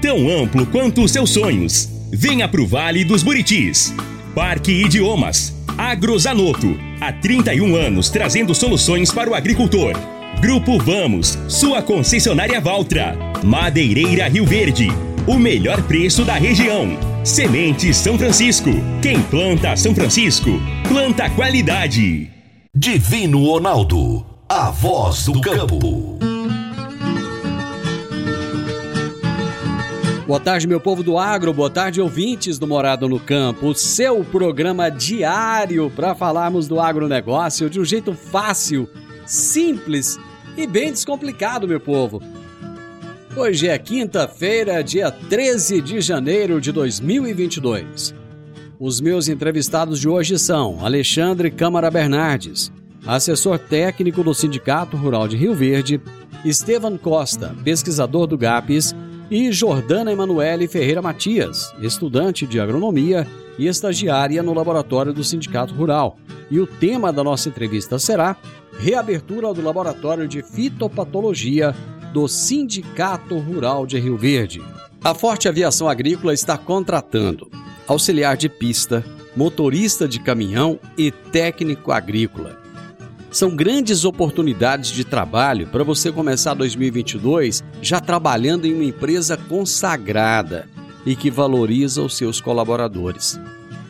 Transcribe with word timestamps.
tão 0.00 0.28
amplo 0.28 0.66
quanto 0.66 1.02
os 1.02 1.10
seus 1.10 1.30
sonhos. 1.30 1.88
Venha 2.12 2.48
pro 2.48 2.66
Vale 2.66 3.04
dos 3.04 3.22
Buritis. 3.22 3.94
Parque 4.34 4.72
Idiomas. 4.72 5.54
Agrozanoto. 5.76 6.78
Há 7.00 7.12
31 7.12 7.74
anos 7.76 8.08
trazendo 8.08 8.54
soluções 8.54 9.10
para 9.10 9.30
o 9.30 9.34
agricultor. 9.34 9.92
Grupo 10.40 10.78
Vamos, 10.78 11.38
sua 11.48 11.82
concessionária 11.82 12.60
Valtra. 12.60 13.16
Madeireira 13.42 14.28
Rio 14.28 14.46
Verde. 14.46 14.88
O 15.26 15.38
melhor 15.38 15.82
preço 15.82 16.24
da 16.24 16.34
região. 16.34 16.96
Semente 17.24 17.92
São 17.92 18.16
Francisco. 18.16 18.70
Quem 19.02 19.20
planta 19.22 19.76
São 19.76 19.94
Francisco, 19.94 20.50
planta 20.88 21.28
qualidade. 21.30 22.30
Divino 22.72 23.44
Ronaldo, 23.44 24.24
a 24.48 24.70
voz 24.70 25.24
do 25.24 25.40
campo. 25.40 26.35
Boa 30.26 30.40
tarde, 30.40 30.66
meu 30.66 30.80
povo 30.80 31.04
do 31.04 31.16
agro, 31.18 31.54
boa 31.54 31.70
tarde, 31.70 32.00
ouvintes 32.00 32.58
do 32.58 32.66
Morado 32.66 33.08
no 33.08 33.20
Campo, 33.20 33.68
o 33.68 33.74
seu 33.76 34.24
programa 34.24 34.90
diário 34.90 35.88
para 35.88 36.16
falarmos 36.16 36.66
do 36.66 36.80
agronegócio 36.80 37.70
de 37.70 37.78
um 37.78 37.84
jeito 37.84 38.12
fácil, 38.12 38.88
simples 39.24 40.18
e 40.56 40.66
bem 40.66 40.90
descomplicado, 40.90 41.68
meu 41.68 41.78
povo. 41.78 42.20
Hoje 43.36 43.68
é 43.68 43.78
quinta-feira, 43.78 44.82
dia 44.82 45.12
13 45.12 45.80
de 45.80 46.00
janeiro 46.00 46.60
de 46.60 46.72
2022. 46.72 48.12
Os 48.80 49.00
meus 49.00 49.28
entrevistados 49.28 50.00
de 50.00 50.08
hoje 50.08 50.40
são 50.40 50.84
Alexandre 50.84 51.52
Câmara 51.52 51.88
Bernardes, 51.88 52.72
assessor 53.06 53.60
técnico 53.60 54.24
do 54.24 54.34
Sindicato 54.34 54.96
Rural 54.96 55.28
de 55.28 55.36
Rio 55.36 55.54
Verde, 55.54 56.00
Estevam 56.44 56.98
Costa, 56.98 57.54
pesquisador 57.62 58.26
do 58.26 58.36
GAPES 58.36 58.92
e 59.30 59.50
Jordana 59.50 60.12
Emanuele 60.12 60.68
Ferreira 60.68 61.02
Matias, 61.02 61.74
estudante 61.80 62.46
de 62.46 62.60
agronomia 62.60 63.26
e 63.58 63.66
estagiária 63.66 64.42
no 64.42 64.54
laboratório 64.54 65.12
do 65.12 65.24
Sindicato 65.24 65.74
Rural. 65.74 66.16
E 66.50 66.60
o 66.60 66.66
tema 66.66 67.12
da 67.12 67.24
nossa 67.24 67.48
entrevista 67.48 67.98
será 67.98 68.36
reabertura 68.78 69.52
do 69.52 69.62
laboratório 69.62 70.28
de 70.28 70.42
fitopatologia 70.42 71.74
do 72.12 72.28
Sindicato 72.28 73.38
Rural 73.38 73.86
de 73.86 73.98
Rio 73.98 74.16
Verde. 74.16 74.62
A 75.02 75.14
Forte 75.14 75.48
Aviação 75.48 75.88
Agrícola 75.88 76.32
está 76.32 76.56
contratando 76.56 77.50
auxiliar 77.86 78.36
de 78.36 78.48
pista, 78.48 79.04
motorista 79.36 80.08
de 80.08 80.18
caminhão 80.18 80.78
e 80.96 81.10
técnico 81.10 81.92
agrícola. 81.92 82.65
São 83.36 83.54
grandes 83.54 84.06
oportunidades 84.06 84.90
de 84.90 85.04
trabalho 85.04 85.66
para 85.66 85.84
você 85.84 86.10
começar 86.10 86.54
2022 86.54 87.62
já 87.82 88.00
trabalhando 88.00 88.64
em 88.64 88.72
uma 88.72 88.84
empresa 88.84 89.36
consagrada 89.36 90.66
e 91.04 91.14
que 91.14 91.30
valoriza 91.30 92.00
os 92.00 92.16
seus 92.16 92.40
colaboradores. 92.40 93.38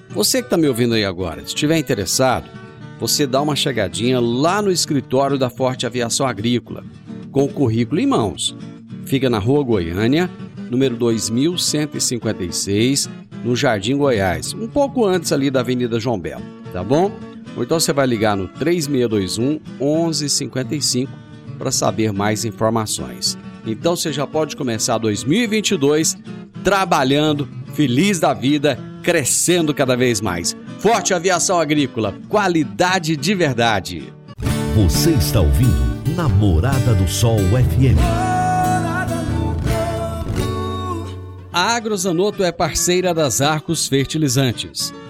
Você 0.09 0.41
que 0.41 0.49
está 0.49 0.57
me 0.57 0.67
ouvindo 0.67 0.95
aí 0.95 1.05
agora, 1.05 1.43
se 1.43 1.55
estiver 1.55 1.79
interessado, 1.79 2.51
você 2.99 3.25
dá 3.25 3.41
uma 3.41 3.55
chegadinha 3.55 4.19
lá 4.19 4.61
no 4.61 4.73
escritório 4.73 5.39
da 5.39 5.49
Forte 5.49 5.87
Aviação 5.87 6.27
Agrícola, 6.27 6.83
com 7.31 7.45
o 7.45 7.49
currículo 7.49 8.01
em 8.01 8.07
mãos. 8.07 8.57
Fica 9.05 9.31
na 9.31 9.39
Rua 9.39 9.63
Goiânia, 9.63 10.29
número 10.69 10.97
2156, 10.97 13.09
no 13.45 13.55
Jardim 13.55 13.97
Goiás, 13.97 14.53
um 14.55 14.67
pouco 14.67 15.07
antes 15.07 15.31
ali 15.31 15.53
da 15.53 15.61
Avenida 15.61 16.01
João 16.01 16.19
Belo, 16.19 16.43
tá 16.73 16.83
bom? 16.83 17.36
Ou 17.57 17.63
então 17.63 17.81
você 17.81 17.93
vai 17.93 18.07
ligar 18.07 18.37
no 18.37 18.47
3621 18.49 19.61
1155 19.81 21.11
para 21.59 21.71
saber 21.71 22.13
mais 22.13 22.45
informações. 22.45 23.39
Então 23.67 23.97
você 23.97 24.13
já 24.13 24.27
pode 24.27 24.55
começar 24.55 24.99
2022 24.99 26.17
trabalhando, 26.63 27.49
feliz 27.75 28.21
da 28.21 28.35
vida, 28.35 28.79
crescendo 29.03 29.73
cada 29.73 29.97
vez 29.97 30.21
mais. 30.21 30.57
Forte 30.79 31.15
Aviação 31.15 31.59
Agrícola, 31.59 32.15
qualidade 32.29 33.17
de 33.17 33.35
verdade. 33.35 34.13
Você 34.75 35.13
está 35.13 35.41
ouvindo 35.41 36.15
Namorada 36.15 36.95
do 36.95 37.09
Sol 37.09 37.39
FM. 37.39 37.99
A 41.53 41.75
Agrozanoto 41.75 42.45
é 42.45 42.53
parceira 42.53 43.15
das 43.15 43.41
Arcos 43.41 43.89
Fertilizantes 43.89 44.93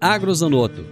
Agrozanoto. 0.00 0.84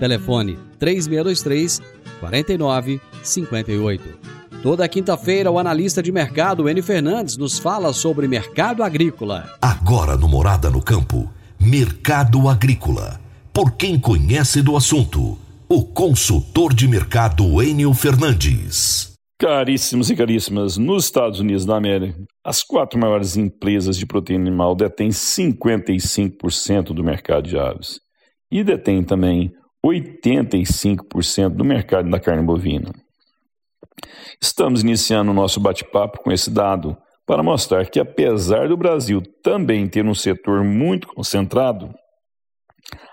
Telefone 0.00 0.58
3623 0.78 1.80
4958. 2.20 4.18
Toda 4.62 4.88
quinta-feira, 4.88 5.50
o 5.50 5.58
analista 5.58 6.02
de 6.02 6.10
mercado 6.10 6.68
N 6.68 6.82
Fernandes 6.82 7.36
nos 7.36 7.60
fala 7.60 7.92
sobre 7.92 8.26
mercado 8.26 8.82
agrícola. 8.82 9.48
Agora 9.62 10.16
no 10.16 10.28
Morada 10.28 10.68
no 10.68 10.82
Campo, 10.82 11.32
Mercado 11.60 12.48
Agrícola. 12.48 13.20
Por 13.52 13.76
quem 13.76 13.98
conhece 14.00 14.60
do 14.60 14.76
assunto, 14.76 15.38
o 15.68 15.84
consultor 15.84 16.74
de 16.74 16.88
mercado 16.88 17.62
Enio 17.62 17.94
Fernandes. 17.94 19.12
Caríssimos 19.38 20.10
e 20.10 20.16
caríssimas, 20.16 20.76
nos 20.76 21.04
Estados 21.04 21.38
Unidos 21.38 21.64
da 21.64 21.76
América, 21.76 22.18
as 22.44 22.64
quatro 22.64 22.98
maiores 22.98 23.36
empresas 23.36 23.96
de 23.96 24.04
proteína 24.04 24.48
animal 24.48 24.74
detêm 24.74 25.10
55% 25.10 26.86
do 26.92 27.04
mercado 27.04 27.48
de 27.48 27.56
aves 27.56 28.00
e 28.50 28.64
detém 28.64 29.02
também 29.02 29.52
85% 29.84 31.50
do 31.50 31.64
mercado 31.64 32.10
da 32.10 32.18
carne 32.18 32.42
bovina. 32.42 32.90
Estamos 34.40 34.82
iniciando 34.82 35.30
o 35.30 35.34
nosso 35.34 35.60
bate-papo 35.60 36.22
com 36.22 36.30
esse 36.30 36.50
dado 36.50 36.96
para 37.26 37.42
mostrar 37.42 37.88
que, 37.90 38.00
apesar 38.00 38.68
do 38.68 38.76
Brasil 38.76 39.20
também 39.42 39.88
ter 39.88 40.04
um 40.06 40.14
setor 40.14 40.64
muito 40.64 41.08
concentrado, 41.08 41.94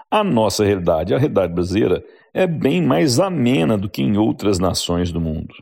a 0.10 0.24
nossa 0.24 0.64
realidade, 0.64 1.14
a 1.14 1.18
realidade 1.18 1.54
brasileira, 1.54 2.04
é 2.34 2.48
bem 2.48 2.82
mais 2.82 3.20
amena 3.20 3.78
do 3.78 3.90
que 3.90 4.02
em 4.02 4.18
outras 4.18 4.60
nações 4.60 5.12
do 5.12 5.20
mundo. 5.20 5.54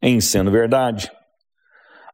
Em 0.00 0.20
sendo 0.20 0.50
verdade, 0.50 1.10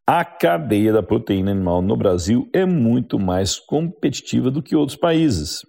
a 0.07 0.25
cadeia 0.25 0.93
da 0.93 1.03
proteína 1.03 1.51
animal 1.51 1.83
no 1.83 1.97
Brasil 1.97 2.49
é 2.53 2.65
muito 2.65 3.19
mais 3.19 3.59
competitiva 3.59 4.51
do 4.51 4.63
que 4.63 4.75
outros 4.75 4.97
países. 4.97 5.61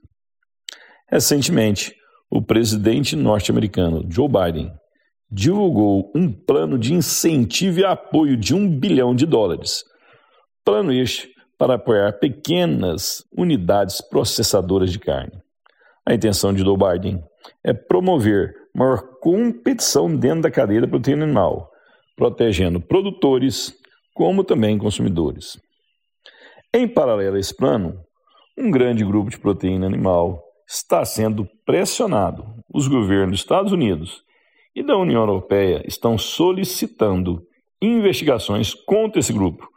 Recentemente, 1.12 1.96
o 2.30 2.42
presidente 2.42 3.16
norte-americano 3.16 4.06
Joe 4.10 4.28
Biden 4.28 4.72
divulgou 5.32 6.12
um 6.16 6.32
plano 6.32 6.78
de 6.78 6.94
incentivo 6.94 7.80
e 7.80 7.86
apoio 7.86 8.38
de 8.38 8.54
um 8.54 8.70
bilhão 8.70 9.16
de 9.16 9.26
dólares. 9.26 9.84
Plano 10.64 10.92
este 10.92 11.30
para 11.58 11.76
apoiar 11.76 12.14
pequenas 12.14 13.24
unidades 13.36 14.02
processadoras 14.02 14.92
de 14.92 15.00
carne. 15.00 15.42
A 16.06 16.14
intenção 16.14 16.54
de 16.54 16.64
Joe 16.64 16.78
Biden 16.78 17.24
é 17.64 17.74
promover 17.74 18.54
maior 18.74 19.02
competição 19.20 20.16
dentro 20.16 20.44
da 20.44 20.52
cadeia 20.52 20.82
da 20.82 20.88
proteína 20.88 21.26
animal, 21.26 21.70
protegendo 22.16 22.80
produtores 22.80 23.74
como 24.14 24.44
também 24.44 24.78
consumidores. 24.78 25.60
Em 26.74 26.88
paralelo 26.88 27.36
a 27.36 27.40
esse 27.40 27.56
plano, 27.56 28.00
um 28.58 28.70
grande 28.70 29.04
grupo 29.04 29.30
de 29.30 29.40
proteína 29.40 29.88
animal 29.88 30.49
está 30.70 31.04
sendo 31.04 31.50
pressionado. 31.66 32.46
Os 32.72 32.88
governos 32.88 33.32
dos 33.32 33.40
Estados 33.40 33.72
Unidos 33.72 34.24
e 34.76 34.84
da 34.84 34.96
União 34.96 35.22
Europeia 35.22 35.84
estão 35.88 36.16
solicitando 36.16 37.42
investigações 37.82 38.76
contra 38.76 39.20
esse 39.20 39.34
grupo 39.34 39.68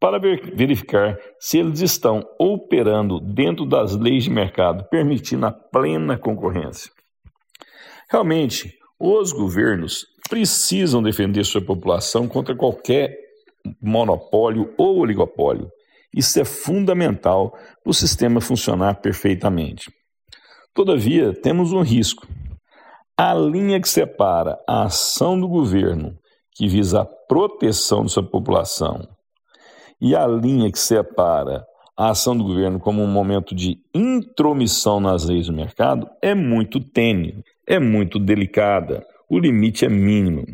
para 0.00 0.18
verificar 0.18 1.18
se 1.38 1.58
eles 1.58 1.80
estão 1.80 2.22
operando 2.38 3.20
dentro 3.20 3.66
das 3.66 3.94
leis 3.94 4.24
de 4.24 4.30
mercado, 4.30 4.88
permitindo 4.88 5.44
a 5.44 5.52
plena 5.52 6.16
concorrência. 6.16 6.90
Realmente, 8.08 8.72
os 8.98 9.32
governos 9.32 10.06
precisam 10.30 11.02
defender 11.02 11.44
sua 11.44 11.60
população 11.60 12.26
contra 12.26 12.54
qualquer 12.54 13.14
monopólio 13.82 14.72
ou 14.78 14.98
oligopólio. 14.98 15.68
Isso 16.14 16.40
é 16.40 16.44
fundamental 16.44 17.50
para 17.82 17.90
o 17.90 17.94
sistema 17.94 18.40
funcionar 18.40 18.94
perfeitamente. 19.00 19.90
Todavia, 20.78 21.32
temos 21.32 21.72
um 21.72 21.80
risco. 21.80 22.24
A 23.16 23.34
linha 23.34 23.80
que 23.80 23.88
separa 23.88 24.56
a 24.64 24.84
ação 24.84 25.38
do 25.38 25.48
governo, 25.48 26.16
que 26.54 26.68
visa 26.68 27.00
a 27.00 27.04
proteção 27.04 28.04
de 28.04 28.12
sua 28.12 28.22
população, 28.22 29.08
e 30.00 30.14
a 30.14 30.24
linha 30.24 30.70
que 30.70 30.78
separa 30.78 31.66
a 31.96 32.10
ação 32.10 32.36
do 32.36 32.44
governo 32.44 32.78
como 32.78 33.02
um 33.02 33.08
momento 33.08 33.56
de 33.56 33.80
intromissão 33.92 35.00
nas 35.00 35.24
leis 35.24 35.48
do 35.48 35.52
mercado 35.52 36.08
é 36.22 36.32
muito 36.32 36.78
tênue, 36.78 37.42
é 37.66 37.80
muito 37.80 38.16
delicada, 38.20 39.04
o 39.28 39.36
limite 39.36 39.84
é 39.84 39.88
mínimo. 39.88 40.46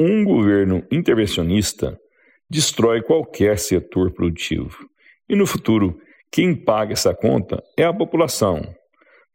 Um 0.00 0.24
governo 0.24 0.82
intervencionista 0.90 2.00
destrói 2.48 3.02
qualquer 3.02 3.58
setor 3.58 4.12
produtivo. 4.12 4.88
E 5.28 5.36
no 5.36 5.46
futuro, 5.46 6.00
quem 6.30 6.54
paga 6.54 6.92
essa 6.92 7.14
conta 7.14 7.62
é 7.76 7.84
a 7.84 7.92
população. 7.92 8.62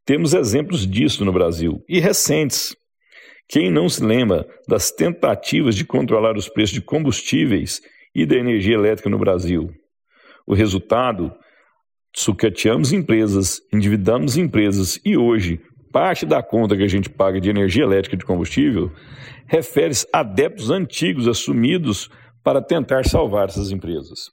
Temos 0.06 0.34
exemplos 0.34 0.86
disso 0.86 1.24
no 1.24 1.32
Brasil 1.32 1.84
e 1.88 2.00
recentes. 2.00 2.76
Quem 3.48 3.72
não 3.72 3.88
se 3.88 4.04
lembra 4.04 4.48
das 4.68 4.92
tentativas 4.92 5.76
de 5.76 5.86
controlar 5.86 6.38
os 6.38 6.50
preços 6.50 6.74
de 6.74 6.82
combustíveis 6.82 7.82
e 8.16 8.26
da 8.26 8.36
energia 8.36 8.76
elétrica 8.76 9.10
no 9.10 9.18
Brasil? 9.18 9.70
O 10.46 10.54
resultado: 10.54 11.34
sucateamos 12.16 12.92
empresas, 12.92 13.62
endividamos 13.74 14.38
empresas 14.38 15.00
e 15.06 15.18
hoje 15.18 15.62
parte 15.92 16.26
da 16.26 16.42
conta 16.42 16.76
que 16.76 16.84
a 16.84 16.88
gente 16.88 17.10
paga 17.10 17.40
de 17.40 17.50
energia 17.50 17.84
elétrica 17.84 18.16
e 18.16 18.20
de 18.20 18.26
combustível 18.26 18.92
refere-se 19.46 20.08
a 20.12 20.24
débitos 20.24 20.72
antigos 20.72 21.28
assumidos 21.28 22.10
para 22.44 22.62
tentar 22.62 23.06
salvar 23.06 23.48
essas 23.48 23.72
empresas. 23.72 24.32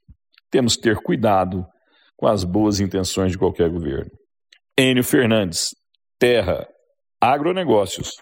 Temos 0.51 0.75
que 0.75 0.83
ter 0.83 0.97
cuidado 0.97 1.67
com 2.21 2.27
as 2.27 2.45
boas 2.45 2.81
intenções 2.81 3.33
de 3.33 3.39
qualquer 3.39 3.71
governo. 3.71 4.11
Enio 4.79 5.03
Fernandes, 5.03 5.71
Terra, 6.19 6.69
Agronegócios. 7.19 8.13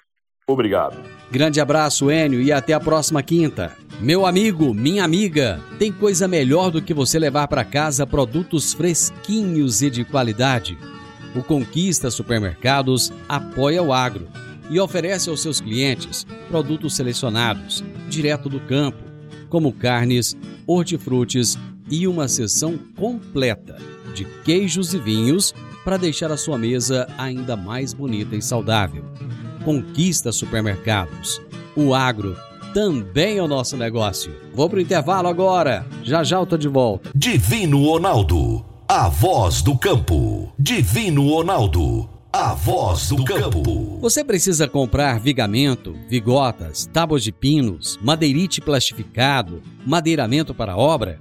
Obrigado. 0.48 0.96
Grande 1.30 1.60
abraço, 1.60 2.10
Enio, 2.10 2.40
e 2.40 2.52
até 2.52 2.72
a 2.72 2.80
próxima 2.80 3.22
quinta. 3.22 3.76
Meu 4.00 4.24
amigo, 4.24 4.72
minha 4.72 5.04
amiga, 5.04 5.60
tem 5.80 5.92
coisa 5.92 6.28
melhor 6.28 6.70
do 6.70 6.80
que 6.80 6.94
você 6.94 7.18
levar 7.18 7.48
para 7.48 7.64
casa 7.64 8.06
produtos 8.06 8.72
fresquinhos 8.72 9.82
e 9.82 9.90
de 9.90 10.04
qualidade. 10.04 10.78
O 11.34 11.42
Conquista 11.42 12.08
Supermercados 12.08 13.12
apoia 13.28 13.82
o 13.82 13.92
agro 13.92 14.28
e 14.70 14.78
oferece 14.78 15.28
aos 15.28 15.42
seus 15.42 15.60
clientes 15.60 16.24
produtos 16.48 16.94
selecionados, 16.94 17.84
direto 18.08 18.48
do 18.48 18.60
campo, 18.60 19.02
como 19.48 19.72
carnes, 19.72 20.36
hortifrutis 20.66 21.58
e 21.90 22.06
uma 22.06 22.28
seção 22.28 22.78
completa 22.96 23.76
de 24.14 24.24
queijos 24.44 24.94
e 24.94 24.98
vinhos 24.98 25.54
para 25.84 25.96
deixar 25.96 26.30
a 26.30 26.36
sua 26.36 26.58
mesa 26.58 27.08
ainda 27.16 27.56
mais 27.56 27.92
bonita 27.92 28.36
e 28.36 28.42
saudável. 28.42 29.04
Conquista 29.64 30.32
Supermercados. 30.32 31.40
O 31.76 31.94
agro 31.94 32.36
também 32.74 33.38
é 33.38 33.42
o 33.42 33.48
nosso 33.48 33.76
negócio. 33.76 34.34
Vou 34.54 34.68
pro 34.68 34.80
intervalo 34.80 35.28
agora. 35.28 35.86
Já 36.02 36.22
já 36.22 36.36
eu 36.36 36.46
tô 36.46 36.56
de 36.56 36.68
volta. 36.68 37.10
Divino 37.14 37.84
Ronaldo, 37.84 38.64
a 38.86 39.08
voz 39.08 39.62
do 39.62 39.76
campo. 39.76 40.52
Divino 40.58 41.28
Ronaldo 41.28 42.18
a 42.32 42.52
voz 42.52 43.08
do 43.08 43.24
campo. 43.24 43.98
Você 44.00 44.22
precisa 44.22 44.68
comprar 44.68 45.18
vigamento, 45.18 45.96
vigotas, 46.08 46.86
tábuas 46.92 47.24
de 47.24 47.32
pinos, 47.32 47.98
madeirite 48.02 48.60
plastificado, 48.60 49.62
madeiramento 49.86 50.54
para 50.54 50.76
obra? 50.76 51.20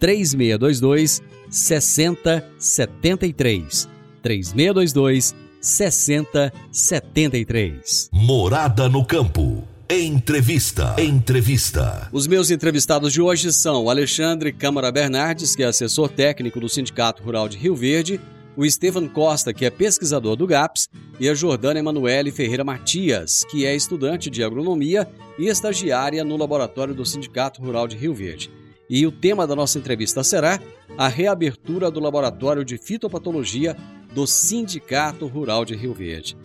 3622 0.00 1.22
6073. 1.50 3.88
3622 4.22 5.34
6073. 5.60 8.08
Morada 8.12 8.88
no 8.88 9.04
campo. 9.04 9.62
Entrevista. 9.88 10.96
Entrevista. 10.98 12.08
Os 12.12 12.26
meus 12.26 12.50
entrevistados 12.50 13.12
de 13.12 13.20
hoje 13.20 13.52
são 13.52 13.84
o 13.84 13.90
Alexandre 13.90 14.52
Câmara 14.52 14.90
Bernardes, 14.90 15.54
que 15.54 15.62
é 15.62 15.66
assessor 15.66 16.08
técnico 16.08 16.58
do 16.60 16.68
Sindicato 16.68 17.22
Rural 17.22 17.48
de 17.48 17.56
Rio 17.58 17.74
Verde, 17.74 18.20
o 18.56 18.64
Estevam 18.64 19.08
Costa, 19.08 19.52
que 19.52 19.64
é 19.64 19.70
pesquisador 19.70 20.36
do 20.36 20.46
GAPS, 20.46 20.88
e 21.18 21.28
a 21.28 21.34
Jordana 21.34 21.80
Emanuele 21.80 22.30
Ferreira 22.30 22.62
Matias, 22.64 23.44
que 23.50 23.66
é 23.66 23.74
estudante 23.74 24.30
de 24.30 24.44
agronomia 24.44 25.08
e 25.38 25.48
estagiária 25.48 26.22
no 26.22 26.36
laboratório 26.36 26.94
do 26.94 27.04
Sindicato 27.04 27.60
Rural 27.60 27.88
de 27.88 27.96
Rio 27.96 28.14
Verde. 28.14 28.48
E 28.90 29.06
o 29.06 29.12
tema 29.12 29.46
da 29.46 29.54
nossa 29.54 29.78
entrevista 29.78 30.24
será 30.24 30.58
a 30.98 31.06
reabertura 31.06 31.92
do 31.92 32.00
laboratório 32.00 32.64
de 32.64 32.76
fitopatologia 32.76 33.76
do 34.12 34.26
Sindicato 34.26 35.28
Rural 35.28 35.64
de 35.64 35.76
Rio 35.76 35.94
Verde. 35.94 36.36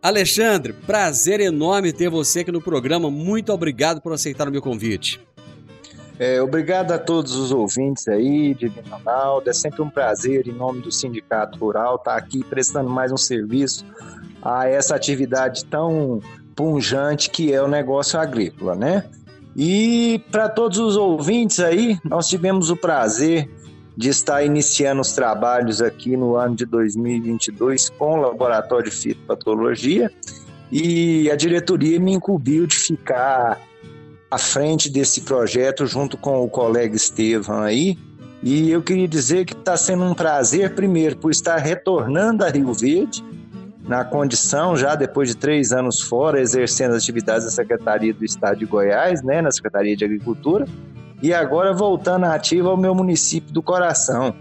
Alexandre, 0.00 0.72
prazer 0.72 1.38
enorme 1.38 1.92
ter 1.92 2.08
você 2.08 2.40
aqui 2.40 2.50
no 2.50 2.62
programa. 2.62 3.10
Muito 3.10 3.52
obrigado 3.52 4.00
por 4.00 4.10
aceitar 4.10 4.48
o 4.48 4.50
meu 4.50 4.62
convite. 4.62 5.20
É, 6.18 6.40
obrigado 6.40 6.92
a 6.92 6.98
todos 6.98 7.36
os 7.36 7.52
ouvintes 7.52 8.08
aí 8.08 8.54
de 8.54 8.68
Ronaldo. 8.68 9.50
É 9.50 9.52
sempre 9.52 9.82
um 9.82 9.90
prazer, 9.90 10.48
em 10.48 10.52
nome 10.52 10.80
do 10.80 10.90
Sindicato 10.90 11.58
Rural, 11.58 11.96
estar 11.96 12.16
aqui 12.16 12.42
prestando 12.42 12.88
mais 12.88 13.12
um 13.12 13.18
serviço 13.18 13.84
a 14.40 14.66
essa 14.66 14.96
atividade 14.96 15.66
tão 15.66 16.20
punjante 16.56 17.28
que 17.28 17.52
é 17.52 17.62
o 17.62 17.68
negócio 17.68 18.18
agrícola, 18.18 18.74
né? 18.74 19.04
E 19.56 20.22
para 20.30 20.48
todos 20.48 20.78
os 20.78 20.96
ouvintes 20.96 21.60
aí, 21.60 21.98
nós 22.04 22.28
tivemos 22.28 22.70
o 22.70 22.76
prazer 22.76 23.48
de 23.96 24.08
estar 24.08 24.42
iniciando 24.42 25.00
os 25.00 25.12
trabalhos 25.12 25.82
aqui 25.82 26.16
no 26.16 26.36
ano 26.36 26.56
de 26.56 26.64
2022 26.64 27.90
com 27.90 28.18
o 28.18 28.22
Laboratório 28.22 28.90
de 28.90 28.96
Fitopatologia 28.96 30.10
e 30.70 31.30
a 31.30 31.36
diretoria 31.36 32.00
me 32.00 32.12
incumbiu 32.12 32.66
de 32.66 32.76
ficar 32.76 33.60
à 34.30 34.38
frente 34.38 34.88
desse 34.88 35.20
projeto 35.20 35.86
junto 35.86 36.16
com 36.16 36.42
o 36.42 36.48
colega 36.48 36.96
Estevam 36.96 37.60
aí. 37.60 37.98
E 38.42 38.70
eu 38.70 38.82
queria 38.82 39.06
dizer 39.06 39.44
que 39.44 39.52
está 39.52 39.76
sendo 39.76 40.02
um 40.02 40.14
prazer, 40.14 40.74
primeiro, 40.74 41.16
por 41.16 41.30
estar 41.30 41.58
retornando 41.58 42.42
a 42.42 42.48
Rio 42.48 42.72
Verde, 42.72 43.22
na 43.86 44.04
condição, 44.04 44.76
já 44.76 44.94
depois 44.94 45.28
de 45.28 45.36
três 45.36 45.72
anos 45.72 46.00
fora, 46.00 46.40
exercendo 46.40 46.94
atividades 46.94 47.44
da 47.44 47.50
Secretaria 47.50 48.14
do 48.14 48.24
Estado 48.24 48.58
de 48.58 48.66
Goiás, 48.66 49.22
né, 49.22 49.42
na 49.42 49.50
Secretaria 49.50 49.96
de 49.96 50.04
Agricultura, 50.04 50.66
e 51.20 51.32
agora 51.32 51.72
voltando 51.72 52.24
ativa 52.24 52.68
ao 52.68 52.76
meu 52.76 52.94
município 52.94 53.52
do 53.52 53.62
coração. 53.62 54.34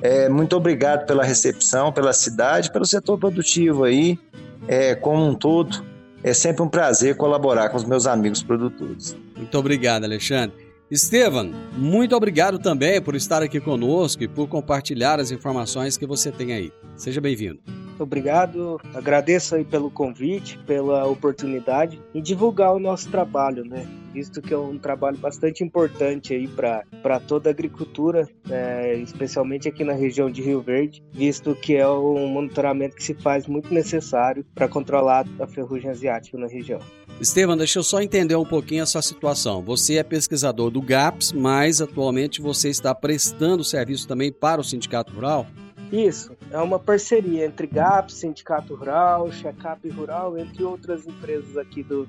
É, 0.00 0.28
muito 0.28 0.56
obrigado 0.56 1.06
pela 1.06 1.24
recepção, 1.24 1.92
pela 1.92 2.12
cidade, 2.12 2.72
pelo 2.72 2.84
setor 2.84 3.18
produtivo 3.18 3.84
aí, 3.84 4.18
é, 4.66 4.94
como 4.94 5.26
um 5.26 5.34
todo. 5.34 5.84
É 6.24 6.32
sempre 6.32 6.62
um 6.62 6.68
prazer 6.68 7.16
colaborar 7.16 7.68
com 7.68 7.76
os 7.76 7.84
meus 7.84 8.06
amigos 8.06 8.42
produtores. 8.42 9.16
Muito 9.36 9.58
obrigado, 9.58 10.04
Alexandre. 10.04 10.56
Estevam, 10.90 11.50
muito 11.76 12.14
obrigado 12.14 12.58
também 12.58 13.00
por 13.00 13.14
estar 13.14 13.42
aqui 13.42 13.58
conosco 13.58 14.22
e 14.22 14.28
por 14.28 14.46
compartilhar 14.46 15.18
as 15.18 15.30
informações 15.30 15.96
que 15.96 16.06
você 16.06 16.30
tem 16.30 16.52
aí. 16.52 16.72
Seja 16.96 17.20
bem-vindo. 17.20 17.81
Obrigado, 18.02 18.80
agradeço 18.94 19.54
aí 19.54 19.64
pelo 19.64 19.90
convite, 19.90 20.58
pela 20.66 21.06
oportunidade 21.06 22.00
e 22.14 22.20
divulgar 22.20 22.74
o 22.74 22.78
nosso 22.78 23.10
trabalho, 23.10 23.64
né? 23.64 23.86
Visto 24.12 24.42
que 24.42 24.52
é 24.52 24.58
um 24.58 24.78
trabalho 24.78 25.16
bastante 25.16 25.64
importante 25.64 26.34
aí 26.34 26.46
para 26.46 27.20
toda 27.20 27.48
a 27.48 27.52
agricultura, 27.52 28.28
é, 28.50 28.96
especialmente 28.96 29.68
aqui 29.68 29.84
na 29.84 29.94
região 29.94 30.30
de 30.30 30.42
Rio 30.42 30.60
Verde, 30.60 31.02
visto 31.10 31.54
que 31.54 31.76
é 31.76 31.88
um 31.88 32.28
monitoramento 32.28 32.94
que 32.94 33.02
se 33.02 33.14
faz 33.14 33.46
muito 33.46 33.72
necessário 33.72 34.44
para 34.54 34.68
controlar 34.68 35.26
a 35.40 35.46
ferrugem 35.46 35.90
asiática 35.90 36.36
na 36.36 36.46
região. 36.46 36.80
Estevam, 37.20 37.56
deixa 37.56 37.78
eu 37.78 37.82
só 37.82 38.02
entender 38.02 38.36
um 38.36 38.44
pouquinho 38.44 38.82
a 38.82 38.86
sua 38.86 39.00
situação. 39.00 39.62
Você 39.62 39.96
é 39.96 40.02
pesquisador 40.02 40.70
do 40.70 40.82
GAPS, 40.82 41.32
mas 41.32 41.80
atualmente 41.80 42.42
você 42.42 42.68
está 42.68 42.94
prestando 42.94 43.64
serviço 43.64 44.06
também 44.08 44.32
para 44.32 44.60
o 44.60 44.64
Sindicato 44.64 45.14
Rural? 45.14 45.46
Isso, 45.92 46.34
é 46.50 46.56
uma 46.56 46.78
parceria 46.78 47.44
entre 47.44 47.66
GAPS, 47.66 48.14
Sindicato 48.14 48.74
Rural, 48.74 49.30
Checkup 49.30 49.86
Rural, 49.90 50.38
entre 50.38 50.64
outras 50.64 51.06
empresas 51.06 51.54
aqui 51.58 51.82
do, 51.82 52.08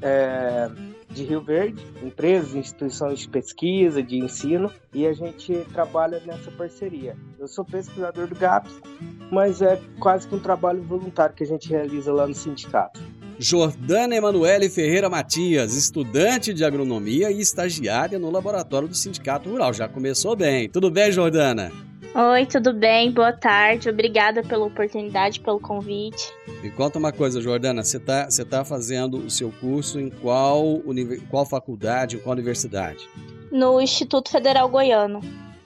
é, 0.00 0.70
de 1.10 1.24
Rio 1.24 1.40
Verde, 1.40 1.84
empresas, 2.00 2.54
instituições 2.54 3.18
de 3.18 3.28
pesquisa, 3.28 4.00
de 4.00 4.18
ensino, 4.18 4.70
e 4.94 5.04
a 5.04 5.12
gente 5.12 5.52
trabalha 5.72 6.22
nessa 6.24 6.50
parceria. 6.52 7.16
Eu 7.40 7.48
sou 7.48 7.64
pesquisador 7.64 8.28
do 8.28 8.36
GAPS, 8.36 8.72
mas 9.32 9.60
é 9.60 9.80
quase 9.98 10.28
que 10.28 10.36
um 10.36 10.40
trabalho 10.40 10.80
voluntário 10.82 11.34
que 11.34 11.42
a 11.42 11.46
gente 11.46 11.68
realiza 11.68 12.12
lá 12.12 12.24
no 12.24 12.34
sindicato. 12.34 13.02
Jordana 13.36 14.14
Emanuele 14.14 14.68
Ferreira 14.68 15.08
Matias, 15.08 15.74
estudante 15.74 16.54
de 16.54 16.64
agronomia 16.64 17.30
e 17.32 17.40
estagiária 17.40 18.18
no 18.18 18.30
laboratório 18.30 18.88
do 18.88 18.96
Sindicato 18.96 19.48
Rural. 19.48 19.72
Já 19.72 19.88
começou 19.88 20.34
bem. 20.34 20.68
Tudo 20.68 20.90
bem, 20.90 21.12
Jordana? 21.12 21.70
Oi, 22.20 22.46
tudo 22.46 22.74
bem? 22.74 23.12
Boa 23.12 23.32
tarde. 23.32 23.88
Obrigada 23.88 24.42
pela 24.42 24.66
oportunidade, 24.66 25.38
pelo 25.38 25.60
convite. 25.60 26.34
Me 26.60 26.68
conta 26.68 26.98
uma 26.98 27.12
coisa, 27.12 27.40
Jordana. 27.40 27.84
Você 27.84 27.98
está 27.98 28.28
você 28.28 28.44
tá 28.44 28.64
fazendo 28.64 29.18
o 29.18 29.30
seu 29.30 29.52
curso 29.52 30.00
em 30.00 30.10
qual, 30.10 30.82
qual 31.30 31.46
faculdade, 31.46 32.16
em 32.16 32.18
qual 32.18 32.32
universidade? 32.32 33.08
No 33.52 33.80
Instituto 33.80 34.32
Federal 34.32 34.68
Goiano. 34.68 35.20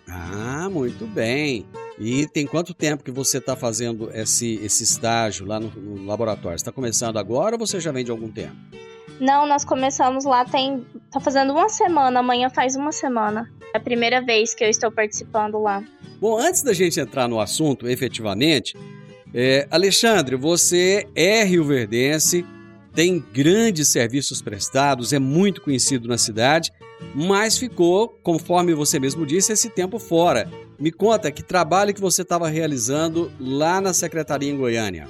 Ah, 0.06 0.68
muito 0.70 1.06
bem. 1.06 1.64
E 1.98 2.26
tem 2.26 2.46
quanto 2.46 2.74
tempo 2.74 3.02
que 3.02 3.10
você 3.10 3.38
está 3.38 3.56
fazendo 3.56 4.10
esse, 4.12 4.56
esse 4.56 4.84
estágio 4.84 5.46
lá 5.46 5.58
no, 5.58 5.70
no 5.70 6.04
laboratório? 6.04 6.56
Está 6.56 6.70
começando 6.70 7.18
agora 7.18 7.54
ou 7.54 7.66
você 7.66 7.80
já 7.80 7.90
vem 7.90 8.04
de 8.04 8.10
algum 8.10 8.30
tempo? 8.30 8.56
Não, 9.18 9.46
nós 9.46 9.64
começamos 9.64 10.26
lá 10.26 10.44
tem. 10.44 10.84
tá 11.10 11.18
fazendo 11.18 11.54
uma 11.54 11.70
semana, 11.70 12.20
amanhã 12.20 12.50
faz 12.50 12.76
uma 12.76 12.92
semana. 12.92 13.50
É 13.72 13.78
a 13.78 13.80
primeira 13.80 14.20
vez 14.20 14.52
que 14.52 14.62
eu 14.62 14.68
estou 14.68 14.92
participando 14.92 15.58
lá. 15.58 15.82
Bom, 16.22 16.38
antes 16.38 16.62
da 16.62 16.72
gente 16.72 17.00
entrar 17.00 17.26
no 17.26 17.40
assunto, 17.40 17.88
efetivamente, 17.88 18.76
é, 19.34 19.66
Alexandre, 19.68 20.36
você 20.36 21.04
é 21.16 21.42
rioverdense, 21.42 22.46
tem 22.94 23.18
grandes 23.34 23.88
serviços 23.88 24.40
prestados, 24.40 25.12
é 25.12 25.18
muito 25.18 25.60
conhecido 25.60 26.06
na 26.06 26.16
cidade, 26.16 26.70
mas 27.12 27.58
ficou, 27.58 28.08
conforme 28.22 28.72
você 28.72 29.00
mesmo 29.00 29.26
disse, 29.26 29.52
esse 29.52 29.68
tempo 29.68 29.98
fora. 29.98 30.48
Me 30.78 30.92
conta 30.92 31.28
que 31.32 31.42
trabalho 31.42 31.92
que 31.92 32.00
você 32.00 32.22
estava 32.22 32.48
realizando 32.48 33.28
lá 33.40 33.80
na 33.80 33.92
secretaria 33.92 34.52
em 34.52 34.56
Goiânia. 34.56 35.08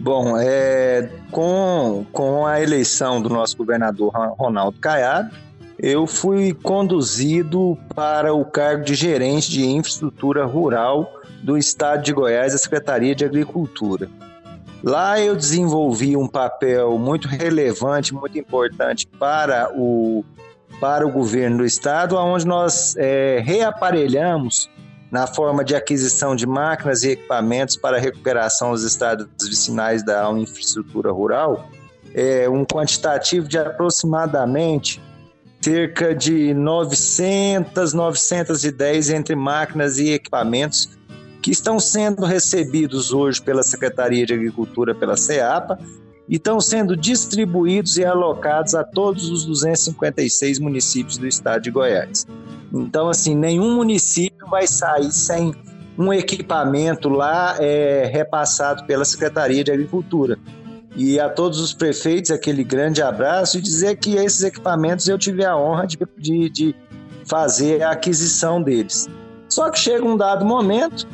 Bom, 0.00 0.36
é, 0.36 1.10
com, 1.30 2.04
com 2.10 2.44
a 2.44 2.60
eleição 2.60 3.22
do 3.22 3.28
nosso 3.28 3.56
governador 3.56 4.10
Ronaldo 4.36 4.80
Caiado, 4.80 5.30
eu 5.86 6.06
fui 6.06 6.54
conduzido 6.54 7.78
para 7.94 8.32
o 8.32 8.42
cargo 8.42 8.82
de 8.82 8.94
gerente 8.94 9.50
de 9.50 9.66
infraestrutura 9.66 10.46
rural 10.46 11.20
do 11.42 11.58
estado 11.58 12.02
de 12.02 12.10
Goiás, 12.10 12.52
da 12.52 12.58
Secretaria 12.58 13.14
de 13.14 13.22
Agricultura. 13.22 14.08
Lá 14.82 15.20
eu 15.20 15.36
desenvolvi 15.36 16.16
um 16.16 16.26
papel 16.26 16.98
muito 16.98 17.28
relevante, 17.28 18.14
muito 18.14 18.38
importante 18.38 19.06
para 19.06 19.70
o, 19.76 20.24
para 20.80 21.06
o 21.06 21.12
governo 21.12 21.58
do 21.58 21.66
estado, 21.66 22.16
onde 22.16 22.46
nós 22.46 22.96
é, 22.96 23.42
reaparelhamos 23.44 24.70
na 25.10 25.26
forma 25.26 25.62
de 25.62 25.76
aquisição 25.76 26.34
de 26.34 26.46
máquinas 26.46 27.02
e 27.02 27.10
equipamentos 27.10 27.76
para 27.76 27.98
a 27.98 28.00
recuperação 28.00 28.70
dos 28.70 28.84
estados 28.84 29.26
vicinais 29.46 30.02
da 30.02 30.30
infraestrutura 30.32 31.12
rural, 31.12 31.68
é, 32.14 32.48
um 32.48 32.64
quantitativo 32.64 33.46
de 33.46 33.58
aproximadamente 33.58 34.98
cerca 35.64 36.14
de 36.14 36.52
900, 36.52 37.94
910 37.94 39.08
entre 39.08 39.34
máquinas 39.34 39.98
e 39.98 40.10
equipamentos 40.10 40.90
que 41.40 41.50
estão 41.50 41.80
sendo 41.80 42.26
recebidos 42.26 43.14
hoje 43.14 43.40
pela 43.40 43.62
Secretaria 43.62 44.26
de 44.26 44.34
Agricultura, 44.34 44.94
pela 44.94 45.16
CEAPA, 45.16 45.78
e 46.28 46.36
estão 46.36 46.60
sendo 46.60 46.94
distribuídos 46.94 47.96
e 47.96 48.04
alocados 48.04 48.74
a 48.74 48.84
todos 48.84 49.30
os 49.30 49.46
256 49.46 50.58
municípios 50.58 51.16
do 51.16 51.26
estado 51.26 51.62
de 51.62 51.70
Goiás. 51.70 52.26
Então, 52.70 53.08
assim, 53.08 53.34
nenhum 53.34 53.74
município 53.74 54.46
vai 54.50 54.66
sair 54.66 55.12
sem 55.12 55.54
um 55.96 56.12
equipamento 56.12 57.08
lá 57.08 57.56
é, 57.58 58.10
repassado 58.12 58.84
pela 58.84 59.04
Secretaria 59.06 59.64
de 59.64 59.72
Agricultura. 59.72 60.38
E 60.96 61.18
a 61.18 61.28
todos 61.28 61.60
os 61.60 61.72
prefeitos, 61.72 62.30
aquele 62.30 62.62
grande 62.62 63.02
abraço 63.02 63.58
e 63.58 63.60
dizer 63.60 63.96
que 63.96 64.16
esses 64.16 64.42
equipamentos 64.44 65.08
eu 65.08 65.18
tive 65.18 65.44
a 65.44 65.56
honra 65.56 65.86
de, 65.86 65.98
de, 66.18 66.48
de 66.48 66.76
fazer 67.24 67.82
a 67.82 67.90
aquisição 67.90 68.62
deles. 68.62 69.08
Só 69.48 69.70
que 69.70 69.78
chega 69.78 70.04
um 70.04 70.16
dado 70.16 70.44
momento 70.44 71.06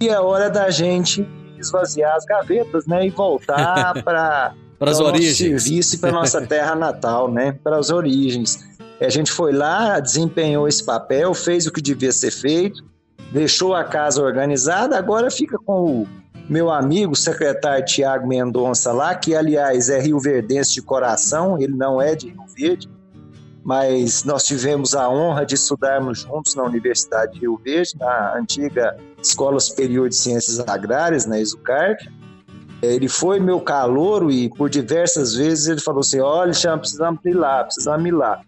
e 0.00 0.08
é 0.08 0.18
hora 0.18 0.48
da 0.48 0.70
gente 0.70 1.26
esvaziar 1.58 2.14
as 2.14 2.24
gavetas, 2.24 2.86
né, 2.86 3.06
e 3.06 3.10
voltar 3.10 4.02
para 4.02 4.54
para 4.78 4.90
as 4.90 5.00
origens, 5.00 5.62
serviço 5.62 5.98
para 5.98 6.12
nossa 6.12 6.46
terra 6.46 6.74
natal, 6.74 7.30
né, 7.30 7.52
para 7.64 7.78
as 7.78 7.88
origens. 7.88 8.62
A 9.00 9.08
gente 9.08 9.32
foi 9.32 9.52
lá, 9.52 9.98
desempenhou 10.00 10.68
esse 10.68 10.84
papel, 10.84 11.32
fez 11.32 11.66
o 11.66 11.72
que 11.72 11.80
devia 11.80 12.12
ser 12.12 12.30
feito, 12.30 12.84
deixou 13.32 13.74
a 13.74 13.84
casa 13.84 14.22
organizada, 14.22 14.98
agora 14.98 15.30
fica 15.30 15.58
com 15.58 16.02
o 16.02 16.08
meu 16.48 16.70
amigo, 16.70 17.16
secretário 17.16 17.84
Tiago 17.84 18.26
Mendonça 18.26 18.92
lá, 18.92 19.14
que 19.14 19.34
aliás 19.34 19.88
é 19.88 20.00
Rio 20.00 20.20
Verdense 20.20 20.74
de 20.74 20.82
coração, 20.82 21.60
ele 21.60 21.74
não 21.74 22.00
é 22.00 22.14
de 22.14 22.28
Rio 22.28 22.44
Verde, 22.56 22.88
mas 23.64 24.22
nós 24.22 24.44
tivemos 24.44 24.94
a 24.94 25.10
honra 25.10 25.44
de 25.44 25.56
estudarmos 25.56 26.20
juntos 26.20 26.54
na 26.54 26.62
Universidade 26.62 27.32
de 27.32 27.40
Rio 27.40 27.60
Verde, 27.62 27.96
na 27.98 28.36
antiga 28.36 28.96
Escola 29.20 29.58
Superior 29.58 30.08
de 30.08 30.14
Ciências 30.14 30.60
Agrárias, 30.60 31.26
na 31.26 31.40
ESUCARP. 31.40 32.00
Ele 32.80 33.08
foi 33.08 33.40
meu 33.40 33.60
calouro 33.60 34.30
e 34.30 34.48
por 34.50 34.70
diversas 34.70 35.34
vezes 35.34 35.66
ele 35.66 35.80
falou 35.80 36.00
assim: 36.00 36.20
olha, 36.20 36.52
Chama, 36.52 36.78
precisamos 36.78 37.18
ir 37.24 37.34
lá, 37.34 37.64
precisamos 37.64 38.06
ir 38.06 38.12
lá. 38.12 38.40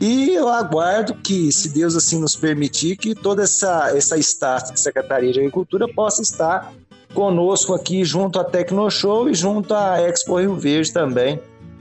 E 0.00 0.30
eu 0.30 0.48
aguardo 0.48 1.14
que, 1.14 1.50
se 1.50 1.68
Deus 1.70 1.96
assim 1.96 2.20
nos 2.20 2.36
permitir, 2.36 2.96
que 2.96 3.14
toda 3.14 3.42
essa, 3.42 3.90
essa 3.96 4.16
staff 4.16 4.70
da 4.70 4.76
Secretaria 4.76 5.32
de 5.32 5.40
Agricultura 5.40 5.86
possa 5.92 6.22
estar 6.22 6.72
conosco 7.14 7.74
aqui 7.74 8.04
junto 8.04 8.38
à 8.38 8.44
Tecnoshow 8.44 9.28
e 9.28 9.34
junto 9.34 9.74
à 9.74 10.00
Expo 10.00 10.38
Rio 10.38 10.56
Verde 10.56 10.92
também, 10.92 11.40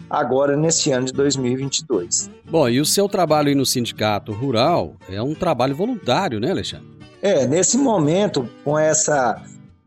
agora 0.09 0.55
nesse 0.57 0.91
ano 0.91 1.05
de 1.05 1.13
2022. 1.13 2.29
Bom, 2.49 2.67
e 2.67 2.79
o 2.79 2.85
seu 2.85 3.07
trabalho 3.07 3.49
aí 3.49 3.55
no 3.55 3.65
Sindicato 3.65 4.31
Rural 4.31 4.95
é 5.09 5.21
um 5.21 5.35
trabalho 5.35 5.75
voluntário, 5.75 6.39
né, 6.39 6.51
Alexandre? 6.51 6.87
É, 7.21 7.45
nesse 7.45 7.77
momento, 7.77 8.49
com 8.63 8.77
essa, 8.79 9.41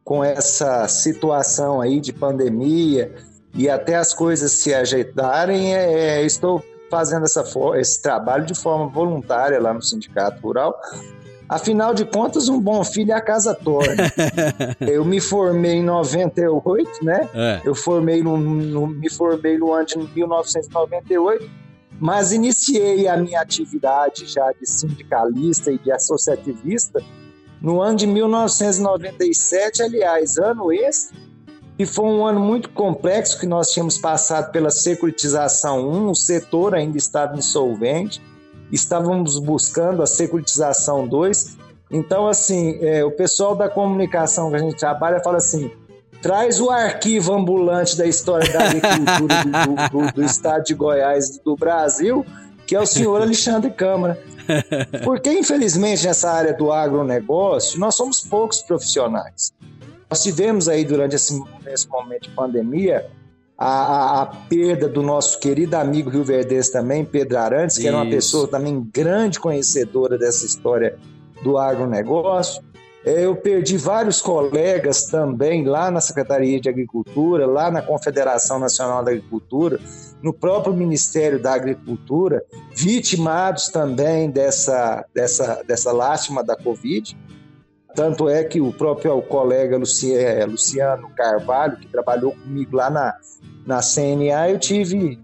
com 0.04 0.22
essa 0.22 0.86
situação 0.86 1.80
aí 1.80 2.00
de 2.00 2.12
pandemia 2.12 3.12
e 3.54 3.68
até 3.68 3.96
as 3.96 4.14
coisas 4.14 4.52
se 4.52 4.72
ajeitarem, 4.72 5.74
é, 5.74 6.20
é 6.20 6.24
estou 6.24 6.62
fazendo 6.90 7.24
essa, 7.24 7.42
esse 7.76 8.02
trabalho 8.02 8.44
de 8.44 8.54
forma 8.54 8.86
voluntária 8.86 9.58
lá 9.58 9.72
no 9.72 9.80
Sindicato 9.80 10.42
Rural, 10.42 10.78
Afinal 11.52 11.92
de 11.92 12.06
contas, 12.06 12.48
um 12.48 12.58
bom 12.58 12.82
filho 12.82 13.12
é 13.12 13.14
a 13.14 13.20
casa 13.20 13.54
toda. 13.54 13.94
eu 14.80 15.04
me 15.04 15.20
formei 15.20 15.74
em 15.74 15.84
98, 15.84 17.04
né? 17.04 17.28
É. 17.34 17.60
Eu 17.62 17.74
formei 17.74 18.22
no, 18.22 18.38
no, 18.38 18.86
me 18.86 19.10
formei 19.10 19.58
no 19.58 19.70
ano 19.70 19.84
de 19.84 19.98
1998, 19.98 21.50
mas 22.00 22.32
iniciei 22.32 23.06
a 23.06 23.18
minha 23.18 23.38
atividade 23.38 24.24
já 24.24 24.50
de 24.52 24.66
sindicalista 24.66 25.70
e 25.70 25.76
de 25.76 25.92
associativista 25.92 27.02
no 27.60 27.82
ano 27.82 27.96
de 27.96 28.06
1997, 28.06 29.82
aliás, 29.82 30.38
ano 30.38 30.72
esse, 30.72 31.12
que 31.76 31.84
foi 31.84 32.06
um 32.06 32.24
ano 32.26 32.40
muito 32.40 32.70
complexo 32.70 33.38
que 33.38 33.46
nós 33.46 33.70
tínhamos 33.70 33.98
passado 33.98 34.50
pela 34.52 34.70
securitização 34.70 35.86
1, 35.86 36.10
o 36.10 36.14
setor 36.14 36.74
ainda 36.74 36.96
estava 36.96 37.36
insolvente, 37.36 38.22
estávamos 38.72 39.38
buscando 39.38 40.02
a 40.02 40.06
securitização 40.06 41.06
2. 41.06 41.58
Então, 41.90 42.26
assim, 42.26 42.78
é, 42.80 43.04
o 43.04 43.10
pessoal 43.10 43.54
da 43.54 43.68
comunicação 43.68 44.50
que 44.50 44.56
a 44.56 44.58
gente 44.58 44.76
trabalha 44.76 45.20
fala 45.20 45.36
assim: 45.36 45.70
traz 46.22 46.60
o 46.60 46.70
arquivo 46.70 47.34
ambulante 47.34 47.96
da 47.96 48.06
história 48.06 48.50
da 48.50 48.64
agricultura 48.64 49.44
do, 49.44 50.06
do, 50.06 50.12
do, 50.12 50.24
estado 50.24 50.64
de 50.64 50.74
Goiás 50.74 51.38
do 51.38 51.54
Brasil, 51.54 52.24
que 52.66 52.74
é 52.74 52.80
o 52.80 52.86
senhor 52.86 53.20
Alexandre 53.20 53.70
Câmara. 53.70 54.18
Porque, 55.04 55.30
infelizmente, 55.30 56.06
nessa 56.06 56.30
área 56.30 56.54
do 56.54 56.72
agronegócio, 56.72 57.78
nós 57.78 57.94
somos 57.94 58.20
poucos 58.20 58.62
profissionais. 58.62 59.52
Nós 60.08 60.22
tivemos 60.22 60.68
aí 60.68 60.84
durante 60.84 61.14
esse, 61.14 61.40
esse 61.66 61.88
momento 61.88 62.22
de 62.22 62.30
pandemia 62.30 63.06
a, 63.62 63.64
a, 63.64 64.22
a, 64.22 64.26
perda 64.26 64.88
do 64.88 65.02
nosso 65.02 65.38
querido 65.38 65.76
amigo 65.76 66.10
Rio 66.10 66.24
Verdes 66.24 66.68
também, 66.70 67.04
Pedro 67.04 67.38
Arantes, 67.38 67.76
que 67.76 67.82
Isso. 67.82 67.88
era 67.88 67.96
uma 67.96 68.10
pessoa 68.10 68.48
também 68.48 68.80
grande 68.92 69.38
conhecedora 69.38 70.18
dessa 70.18 70.44
história 70.44 70.98
do 71.44 71.56
agronegócio. 71.56 72.60
É, 73.04 73.24
eu 73.24 73.36
perdi 73.36 73.76
vários 73.76 74.20
colegas 74.20 75.06
também 75.06 75.64
lá 75.64 75.92
na 75.92 76.00
Secretaria 76.00 76.60
de 76.60 76.68
Agricultura, 76.68 77.46
lá 77.46 77.70
na 77.70 77.82
Confederação 77.82 78.58
Nacional 78.58 79.04
da 79.04 79.12
Agricultura, 79.12 79.78
no 80.20 80.32
próprio 80.32 80.74
Ministério 80.74 81.40
da 81.40 81.54
Agricultura, 81.54 82.44
vitimados 82.74 83.68
também 83.68 84.28
dessa, 84.28 85.04
dessa, 85.14 85.62
dessa 85.64 85.92
lástima 85.92 86.42
da 86.42 86.56
Covid. 86.56 87.16
Tanto 87.94 88.28
é 88.28 88.42
que 88.44 88.60
o 88.60 88.72
próprio 88.72 89.20
colega 89.22 89.76
é, 89.76 90.46
Luciano 90.46 91.10
Carvalho, 91.10 91.76
que 91.76 91.86
trabalhou 91.86 92.32
comigo 92.32 92.76
lá 92.76 92.88
na, 92.88 93.14
na 93.66 93.80
CNA, 93.80 94.50
eu 94.50 94.58
tive 94.58 95.18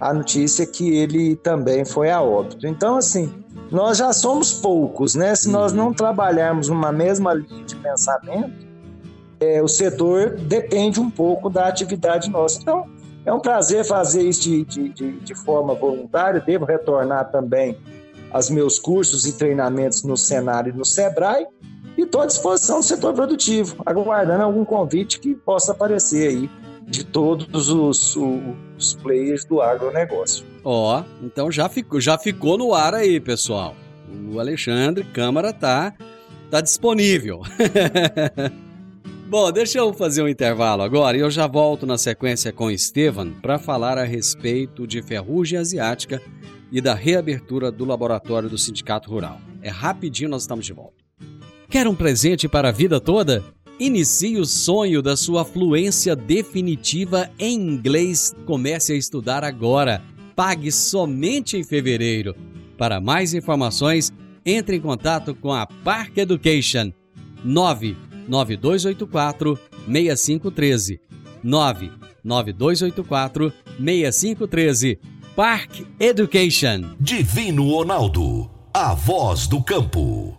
a 0.00 0.12
notícia 0.12 0.66
que 0.66 0.96
ele 0.96 1.36
também 1.36 1.84
foi 1.84 2.10
a 2.10 2.20
óbito. 2.20 2.66
Então, 2.66 2.96
assim, 2.96 3.32
nós 3.70 3.98
já 3.98 4.12
somos 4.12 4.52
poucos, 4.52 5.14
né? 5.14 5.34
Se 5.34 5.48
nós 5.48 5.72
não 5.72 5.92
trabalharmos 5.92 6.68
numa 6.68 6.92
mesma 6.92 7.34
linha 7.34 7.64
de 7.64 7.76
pensamento, 7.76 8.66
é, 9.40 9.62
o 9.62 9.68
setor 9.68 10.30
depende 10.30 11.00
um 11.00 11.10
pouco 11.10 11.50
da 11.50 11.66
atividade 11.66 12.30
nossa. 12.30 12.60
Então, 12.60 12.86
é 13.24 13.32
um 13.32 13.40
prazer 13.40 13.84
fazer 13.84 14.22
isso 14.22 14.42
de, 14.42 14.64
de, 14.64 15.12
de, 15.18 15.34
forma 15.34 15.74
voluntária. 15.74 16.40
Devo 16.40 16.64
retornar 16.64 17.30
também 17.30 17.76
aos 18.30 18.48
meus 18.48 18.78
cursos 18.78 19.26
e 19.26 19.32
treinamentos 19.32 20.04
no 20.04 20.16
Senar 20.16 20.68
e 20.68 20.72
no 20.72 20.84
Sebrae. 20.84 21.46
E 21.96 22.02
estou 22.02 22.20
à 22.20 22.26
disposição 22.26 22.80
do 22.80 22.84
setor 22.84 23.14
produtivo, 23.14 23.82
aguardando 23.86 24.42
algum 24.42 24.64
convite 24.64 25.18
que 25.18 25.34
possa 25.34 25.72
aparecer 25.72 26.28
aí 26.28 26.50
de 26.86 27.04
todos 27.04 27.68
os, 27.68 28.16
os 28.76 28.94
players 29.02 29.44
do 29.44 29.60
agronegócio. 29.60 30.46
Ó, 30.62 31.00
oh, 31.00 31.24
então 31.24 31.50
já 31.50 31.68
ficou, 31.68 32.00
já 32.00 32.16
ficou 32.18 32.56
no 32.56 32.74
ar 32.74 32.94
aí, 32.94 33.18
pessoal. 33.20 33.74
O 34.32 34.38
Alexandre 34.38 35.04
Câmara 35.04 35.52
tá, 35.52 35.94
tá 36.50 36.60
disponível. 36.60 37.42
Bom, 39.28 39.50
deixa 39.50 39.78
eu 39.78 39.92
fazer 39.92 40.22
um 40.22 40.28
intervalo 40.28 40.82
agora 40.82 41.16
e 41.16 41.20
eu 41.20 41.30
já 41.30 41.48
volto 41.48 41.84
na 41.84 41.98
sequência 41.98 42.52
com 42.52 42.70
Estevan 42.70 43.32
para 43.42 43.58
falar 43.58 43.98
a 43.98 44.04
respeito 44.04 44.86
de 44.86 45.02
ferrugem 45.02 45.58
asiática 45.58 46.22
e 46.70 46.80
da 46.80 46.94
reabertura 46.94 47.72
do 47.72 47.84
laboratório 47.84 48.48
do 48.48 48.56
Sindicato 48.56 49.10
Rural. 49.10 49.40
É 49.62 49.68
rapidinho, 49.68 50.30
nós 50.30 50.42
estamos 50.42 50.64
de 50.64 50.72
volta. 50.72 50.95
Quer 51.68 51.88
um 51.88 51.94
presente 51.94 52.48
para 52.48 52.68
a 52.68 52.72
vida 52.72 53.00
toda? 53.00 53.42
Inicie 53.78 54.38
o 54.38 54.46
sonho 54.46 55.02
da 55.02 55.14
sua 55.16 55.44
fluência 55.44 56.16
definitiva 56.16 57.30
em 57.38 57.54
inglês. 57.54 58.34
Comece 58.46 58.92
a 58.92 58.96
estudar 58.96 59.44
agora. 59.44 60.02
Pague 60.34 60.72
somente 60.72 61.58
em 61.58 61.64
fevereiro. 61.64 62.34
Para 62.78 62.98
mais 63.00 63.34
informações, 63.34 64.12
entre 64.44 64.76
em 64.76 64.80
contato 64.80 65.34
com 65.34 65.52
a 65.52 65.66
Park 65.66 66.16
Education 66.18 66.92
99284 67.44 69.58
6513 69.86 71.00
99284 71.42 73.52
6513 73.78 74.98
Park 75.34 75.80
Education 76.00 76.94
Divino 76.98 77.70
Ronaldo, 77.70 78.50
a 78.72 78.94
voz 78.94 79.46
do 79.46 79.62
campo. 79.62 80.38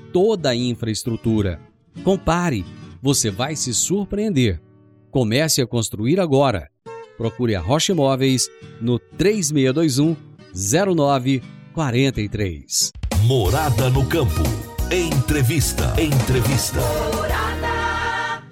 toda 0.11 0.49
a 0.49 0.55
infraestrutura. 0.55 1.59
Compare, 2.03 2.65
você 3.01 3.31
vai 3.31 3.55
se 3.55 3.73
surpreender. 3.73 4.61
Comece 5.09 5.61
a 5.61 5.67
construir 5.67 6.19
agora. 6.19 6.69
Procure 7.17 7.55
a 7.55 7.61
Rocha 7.61 7.91
Imóveis 7.91 8.47
no 8.79 8.99
3621 8.99 10.15
0943. 10.53 12.91
Morada 13.25 13.89
no 13.89 14.05
campo. 14.05 14.43
Entrevista. 14.91 15.99
Entrevista. 16.01 16.79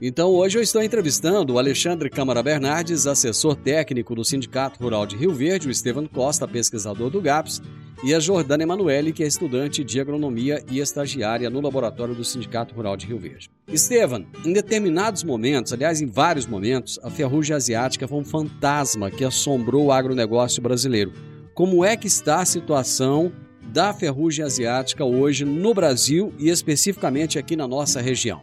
Então 0.01 0.29
hoje 0.29 0.57
eu 0.57 0.61
estou 0.61 0.81
entrevistando 0.81 1.53
o 1.53 1.59
Alexandre 1.59 2.09
Câmara 2.09 2.41
Bernardes, 2.41 3.05
assessor 3.05 3.53
técnico 3.55 4.15
do 4.15 4.23
Sindicato 4.23 4.81
Rural 4.81 5.05
de 5.05 5.17
Rio 5.17 5.33
Verde, 5.33 5.67
o 5.67 5.71
Estevam 5.71 6.07
Costa, 6.07 6.47
pesquisador 6.47 7.09
do 7.09 7.21
GAPS, 7.21 7.61
e 8.03 8.13
a 8.13 8.19
Jordana 8.19 8.63
Emanuele, 8.63 9.11
que 9.11 9.23
é 9.23 9.27
estudante 9.27 9.83
de 9.83 9.99
agronomia 9.99 10.63
e 10.71 10.79
estagiária 10.79 11.49
no 11.49 11.59
laboratório 11.59 12.15
do 12.15 12.23
Sindicato 12.23 12.73
Rural 12.73 12.95
de 12.95 13.05
Rio 13.05 13.19
Verde. 13.19 13.49
Estevam, 13.67 14.25
em 14.45 14.53
determinados 14.53 15.23
momentos, 15.23 15.73
aliás, 15.73 16.01
em 16.01 16.05
vários 16.05 16.45
momentos, 16.45 16.99
a 17.03 17.09
ferrugem 17.09 17.55
asiática 17.55 18.07
foi 18.07 18.19
um 18.19 18.25
fantasma 18.25 19.11
que 19.11 19.25
assombrou 19.25 19.85
o 19.85 19.91
agronegócio 19.91 20.61
brasileiro. 20.61 21.11
Como 21.53 21.83
é 21.83 21.97
que 21.97 22.07
está 22.07 22.41
a 22.41 22.45
situação 22.45 23.31
da 23.61 23.93
ferrugem 23.93 24.45
asiática 24.45 25.03
hoje 25.03 25.43
no 25.43 25.73
Brasil 25.73 26.33
e 26.39 26.49
especificamente 26.49 27.37
aqui 27.37 27.55
na 27.55 27.67
nossa 27.67 28.01
região? 28.01 28.41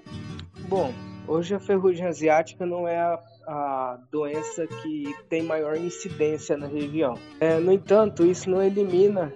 Bom, 0.68 0.92
hoje 1.26 1.54
a 1.54 1.58
ferrugem 1.58 2.06
asiática 2.06 2.66
não 2.66 2.86
é 2.86 2.98
a 2.98 3.18
a 3.46 3.98
doença 4.10 4.66
que 4.66 5.14
tem 5.28 5.42
maior 5.42 5.76
incidência 5.76 6.56
na 6.56 6.66
região. 6.66 7.14
É, 7.40 7.58
no 7.58 7.72
entanto, 7.72 8.24
isso 8.24 8.50
não 8.50 8.62
elimina 8.62 9.32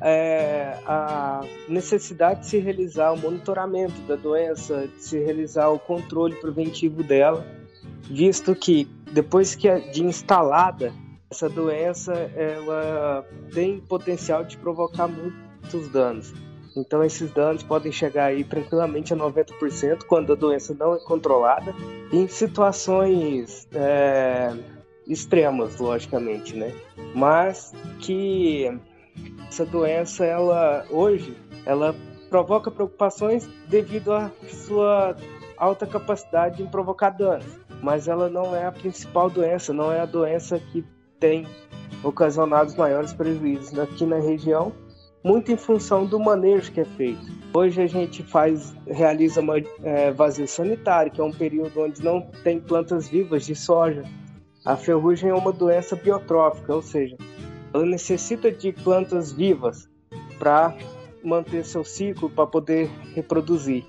é, 0.00 0.78
a 0.86 1.40
necessidade 1.68 2.40
de 2.40 2.46
se 2.46 2.58
realizar 2.58 3.12
o 3.12 3.18
monitoramento 3.18 3.98
da 4.02 4.16
doença, 4.16 4.86
de 4.86 5.02
se 5.02 5.18
realizar 5.18 5.68
o 5.70 5.78
controle 5.78 6.34
preventivo 6.36 7.02
dela, 7.02 7.46
visto 8.02 8.54
que 8.54 8.84
depois 9.12 9.54
que 9.54 9.68
é 9.68 9.78
de 9.78 10.04
instalada 10.04 10.92
essa 11.30 11.48
doença, 11.48 12.12
ela 12.12 13.26
tem 13.52 13.80
potencial 13.80 14.44
de 14.44 14.56
provocar 14.56 15.08
muitos 15.08 15.88
danos. 15.88 16.32
Então 16.76 17.02
esses 17.02 17.30
danos 17.30 17.62
podem 17.62 17.90
chegar 17.90 18.26
aí 18.26 18.44
tranquilamente 18.44 19.14
a 19.14 19.16
90% 19.16 20.04
quando 20.06 20.32
a 20.32 20.36
doença 20.36 20.74
não 20.74 20.94
é 20.94 20.98
controlada. 20.98 21.74
Em 22.12 22.28
situações 22.28 23.66
é, 23.72 24.54
extremas, 25.06 25.78
logicamente, 25.78 26.54
né? 26.54 26.72
Mas 27.14 27.72
que 28.00 28.70
essa 29.48 29.64
doença, 29.64 30.24
ela 30.24 30.84
hoje, 30.90 31.36
ela 31.64 31.94
provoca 32.28 32.70
preocupações 32.70 33.48
devido 33.68 34.12
à 34.12 34.30
sua 34.66 35.16
alta 35.56 35.86
capacidade 35.86 36.62
em 36.62 36.66
provocar 36.66 37.10
danos. 37.10 37.46
Mas 37.82 38.08
ela 38.08 38.28
não 38.28 38.54
é 38.54 38.66
a 38.66 38.72
principal 38.72 39.30
doença, 39.30 39.72
não 39.72 39.90
é 39.90 40.00
a 40.00 40.06
doença 40.06 40.58
que 40.58 40.84
tem 41.18 41.46
ocasionado 42.02 42.68
os 42.68 42.76
maiores 42.76 43.12
prejuízos 43.12 43.78
aqui 43.78 44.04
na 44.04 44.18
região 44.18 44.72
muito 45.26 45.50
em 45.50 45.56
função 45.56 46.06
do 46.06 46.20
manejo 46.20 46.70
que 46.70 46.80
é 46.80 46.84
feito. 46.84 47.20
Hoje 47.52 47.82
a 47.82 47.86
gente 47.88 48.22
faz, 48.22 48.72
realiza 48.86 49.40
uma, 49.40 49.56
é, 49.82 50.12
vazio 50.12 50.46
sanitário, 50.46 51.10
que 51.10 51.20
é 51.20 51.24
um 51.24 51.32
período 51.32 51.80
onde 51.80 52.00
não 52.00 52.20
tem 52.44 52.60
plantas 52.60 53.08
vivas 53.08 53.44
de 53.44 53.56
soja. 53.56 54.04
A 54.64 54.76
ferrugem 54.76 55.30
é 55.30 55.34
uma 55.34 55.52
doença 55.52 55.96
biotrófica, 55.96 56.72
ou 56.72 56.80
seja, 56.80 57.16
ela 57.74 57.84
necessita 57.84 58.52
de 58.52 58.70
plantas 58.70 59.32
vivas 59.32 59.88
para 60.38 60.72
manter 61.24 61.64
seu 61.64 61.82
ciclo, 61.82 62.30
para 62.30 62.46
poder 62.46 62.88
reproduzir. 63.12 63.84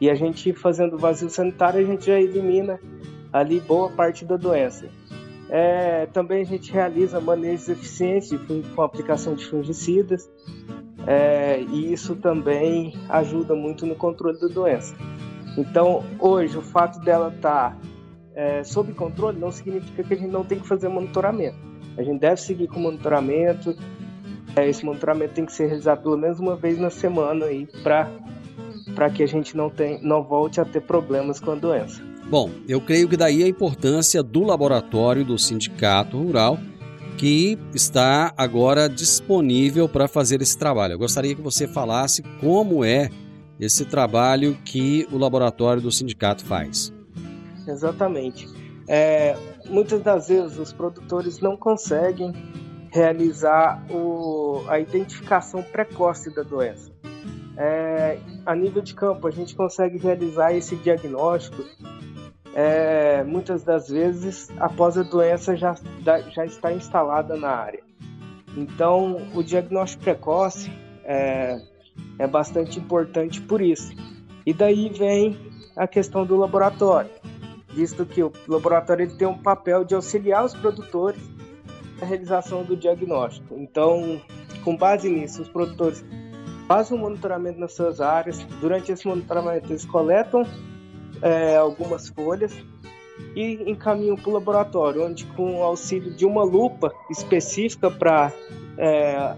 E 0.00 0.08
a 0.08 0.14
gente 0.14 0.52
fazendo 0.52 0.96
vazio 0.96 1.28
sanitário, 1.28 1.80
a 1.80 1.84
gente 1.84 2.06
já 2.06 2.20
elimina 2.20 2.78
ali 3.32 3.58
boa 3.58 3.90
parte 3.90 4.24
da 4.24 4.36
doença. 4.36 4.88
É, 5.52 6.06
também 6.06 6.42
a 6.42 6.44
gente 6.44 6.72
realiza 6.72 7.20
manejos 7.20 7.68
eficientes 7.68 8.30
com 8.74 8.82
aplicação 8.82 9.34
de 9.34 9.44
fungicidas 9.44 10.30
é, 11.06 11.60
e 11.60 11.92
isso 11.92 12.14
também 12.14 12.94
ajuda 13.08 13.54
muito 13.54 13.84
no 13.84 13.96
controle 13.96 14.38
da 14.38 14.46
doença. 14.46 14.94
Então, 15.58 16.04
hoje, 16.20 16.56
o 16.56 16.62
fato 16.62 17.00
dela 17.00 17.32
estar 17.34 17.70
tá, 17.70 17.76
é, 18.34 18.62
sob 18.62 18.92
controle 18.92 19.38
não 19.38 19.50
significa 19.50 20.04
que 20.04 20.14
a 20.14 20.16
gente 20.16 20.30
não 20.30 20.44
tem 20.44 20.60
que 20.60 20.68
fazer 20.68 20.88
monitoramento. 20.88 21.58
A 21.96 22.02
gente 22.02 22.20
deve 22.20 22.40
seguir 22.40 22.68
com 22.68 22.78
monitoramento. 22.78 23.76
É, 24.54 24.68
esse 24.68 24.84
monitoramento 24.84 25.34
tem 25.34 25.44
que 25.44 25.52
ser 25.52 25.66
realizado 25.66 26.02
pelo 26.02 26.16
menos 26.16 26.38
uma 26.38 26.54
vez 26.54 26.78
na 26.78 26.90
semana 26.90 27.46
para 28.94 29.10
que 29.10 29.22
a 29.22 29.26
gente 29.26 29.56
não, 29.56 29.68
tem, 29.68 30.00
não 30.02 30.22
volte 30.22 30.60
a 30.60 30.64
ter 30.64 30.80
problemas 30.80 31.40
com 31.40 31.50
a 31.50 31.54
doença. 31.56 32.02
Bom, 32.30 32.48
eu 32.68 32.80
creio 32.80 33.08
que 33.08 33.16
daí 33.16 33.42
a 33.42 33.48
importância 33.48 34.22
do 34.22 34.44
laboratório 34.44 35.24
do 35.24 35.36
Sindicato 35.36 36.16
Rural, 36.16 36.60
que 37.18 37.58
está 37.74 38.32
agora 38.36 38.88
disponível 38.88 39.88
para 39.88 40.06
fazer 40.06 40.40
esse 40.40 40.56
trabalho. 40.56 40.92
Eu 40.92 40.98
gostaria 40.98 41.34
que 41.34 41.42
você 41.42 41.66
falasse 41.66 42.22
como 42.40 42.84
é 42.84 43.10
esse 43.58 43.84
trabalho 43.84 44.56
que 44.64 45.08
o 45.10 45.18
laboratório 45.18 45.82
do 45.82 45.90
sindicato 45.90 46.44
faz. 46.44 46.92
Exatamente. 47.66 48.48
É, 48.86 49.36
muitas 49.68 50.00
das 50.00 50.28
vezes 50.28 50.56
os 50.56 50.72
produtores 50.72 51.40
não 51.40 51.56
conseguem 51.56 52.32
realizar 52.92 53.84
o, 53.90 54.62
a 54.68 54.78
identificação 54.78 55.64
precoce 55.64 56.32
da 56.32 56.44
doença. 56.44 56.92
É, 57.62 58.18
a 58.46 58.54
nível 58.54 58.80
de 58.80 58.94
campo, 58.94 59.28
a 59.28 59.30
gente 59.30 59.54
consegue 59.54 59.98
realizar 59.98 60.54
esse 60.54 60.74
diagnóstico 60.76 61.62
é, 62.54 63.22
muitas 63.22 63.62
das 63.62 63.90
vezes 63.90 64.48
após 64.58 64.96
a 64.96 65.02
doença 65.02 65.54
já, 65.54 65.74
já 66.30 66.46
está 66.46 66.72
instalada 66.72 67.36
na 67.36 67.50
área. 67.50 67.82
Então, 68.56 69.28
o 69.34 69.42
diagnóstico 69.42 70.04
precoce 70.04 70.72
é, 71.04 71.60
é 72.18 72.26
bastante 72.26 72.78
importante 72.78 73.42
por 73.42 73.60
isso. 73.60 73.92
E 74.46 74.54
daí 74.54 74.88
vem 74.88 75.38
a 75.76 75.86
questão 75.86 76.24
do 76.24 76.36
laboratório, 76.36 77.10
visto 77.68 78.06
que 78.06 78.22
o 78.22 78.32
laboratório 78.48 79.04
ele 79.04 79.14
tem 79.16 79.28
um 79.28 79.36
papel 79.36 79.84
de 79.84 79.94
auxiliar 79.94 80.46
os 80.46 80.54
produtores 80.54 81.20
na 82.00 82.06
realização 82.06 82.64
do 82.64 82.74
diagnóstico. 82.74 83.54
Então, 83.58 84.18
com 84.64 84.74
base 84.74 85.10
nisso, 85.10 85.42
os 85.42 85.48
produtores 85.48 86.02
fazem 86.70 86.96
um 86.96 87.00
monitoramento 87.00 87.58
nas 87.58 87.72
suas 87.72 88.00
áreas. 88.00 88.38
Durante 88.60 88.92
esse 88.92 89.04
monitoramento, 89.04 89.72
eles 89.72 89.84
coletam 89.84 90.46
é, 91.20 91.56
algumas 91.56 92.08
folhas 92.10 92.56
e 93.34 93.68
encaminham 93.68 94.14
para 94.14 94.30
o 94.30 94.32
laboratório, 94.34 95.04
onde, 95.04 95.26
com 95.26 95.58
o 95.58 95.62
auxílio 95.64 96.14
de 96.14 96.24
uma 96.24 96.44
lupa 96.44 96.94
específica 97.10 97.90
para 97.90 98.32
é, 98.78 99.34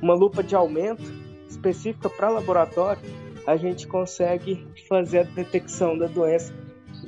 uma 0.00 0.14
lupa 0.14 0.40
de 0.40 0.54
aumento 0.54 1.02
específica 1.50 2.08
para 2.08 2.28
laboratório, 2.28 3.02
a 3.44 3.56
gente 3.56 3.88
consegue 3.88 4.64
fazer 4.88 5.18
a 5.18 5.22
detecção 5.24 5.98
da 5.98 6.06
doença 6.06 6.54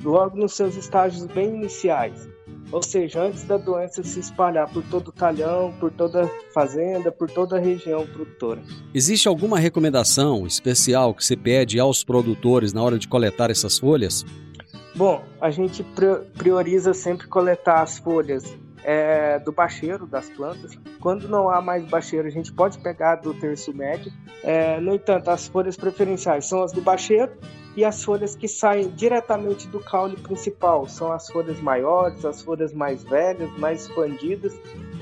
logo 0.02 0.36
nos 0.36 0.54
seus 0.54 0.74
estágios 0.74 1.24
bem 1.26 1.54
iniciais. 1.54 2.28
Ou 2.70 2.82
seja, 2.82 3.22
antes 3.22 3.44
da 3.44 3.56
doença 3.56 4.02
se 4.02 4.20
espalhar 4.20 4.70
por 4.70 4.82
todo 4.84 5.08
o 5.08 5.12
talhão, 5.12 5.72
por 5.80 5.90
toda 5.90 6.24
a 6.24 6.28
fazenda, 6.52 7.10
por 7.10 7.30
toda 7.30 7.56
a 7.56 7.60
região 7.60 8.06
produtora. 8.06 8.60
Existe 8.94 9.26
alguma 9.26 9.58
recomendação 9.58 10.46
especial 10.46 11.14
que 11.14 11.24
se 11.24 11.36
pede 11.36 11.80
aos 11.80 12.04
produtores 12.04 12.72
na 12.72 12.82
hora 12.82 12.98
de 12.98 13.08
coletar 13.08 13.50
essas 13.50 13.78
folhas? 13.78 14.24
Bom, 14.94 15.24
a 15.40 15.50
gente 15.50 15.84
prioriza 16.36 16.92
sempre 16.92 17.26
coletar 17.26 17.82
as 17.82 17.98
folhas 17.98 18.44
é, 18.84 19.38
do 19.38 19.52
bacheiro 19.52 20.06
das 20.06 20.28
plantas. 20.28 20.78
Quando 21.00 21.28
não 21.28 21.48
há 21.48 21.62
mais 21.62 21.84
bacheiro, 21.84 22.26
a 22.26 22.30
gente 22.30 22.52
pode 22.52 22.78
pegar 22.78 23.16
do 23.16 23.32
terço 23.32 23.72
médio. 23.72 24.12
É, 24.42 24.80
no 24.80 24.94
entanto, 24.94 25.30
as 25.30 25.46
folhas 25.46 25.76
preferenciais 25.76 26.46
são 26.46 26.62
as 26.62 26.72
do 26.72 26.80
bacheiro 26.80 27.32
e 27.78 27.84
as 27.84 28.02
folhas 28.02 28.34
que 28.34 28.48
saem 28.48 28.90
diretamente 28.90 29.68
do 29.68 29.78
caule 29.78 30.16
principal 30.16 30.88
são 30.88 31.12
as 31.12 31.30
folhas 31.30 31.60
maiores, 31.60 32.24
as 32.24 32.42
folhas 32.42 32.72
mais 32.72 33.04
velhas, 33.04 33.56
mais 33.56 33.82
expandidas 33.82 34.52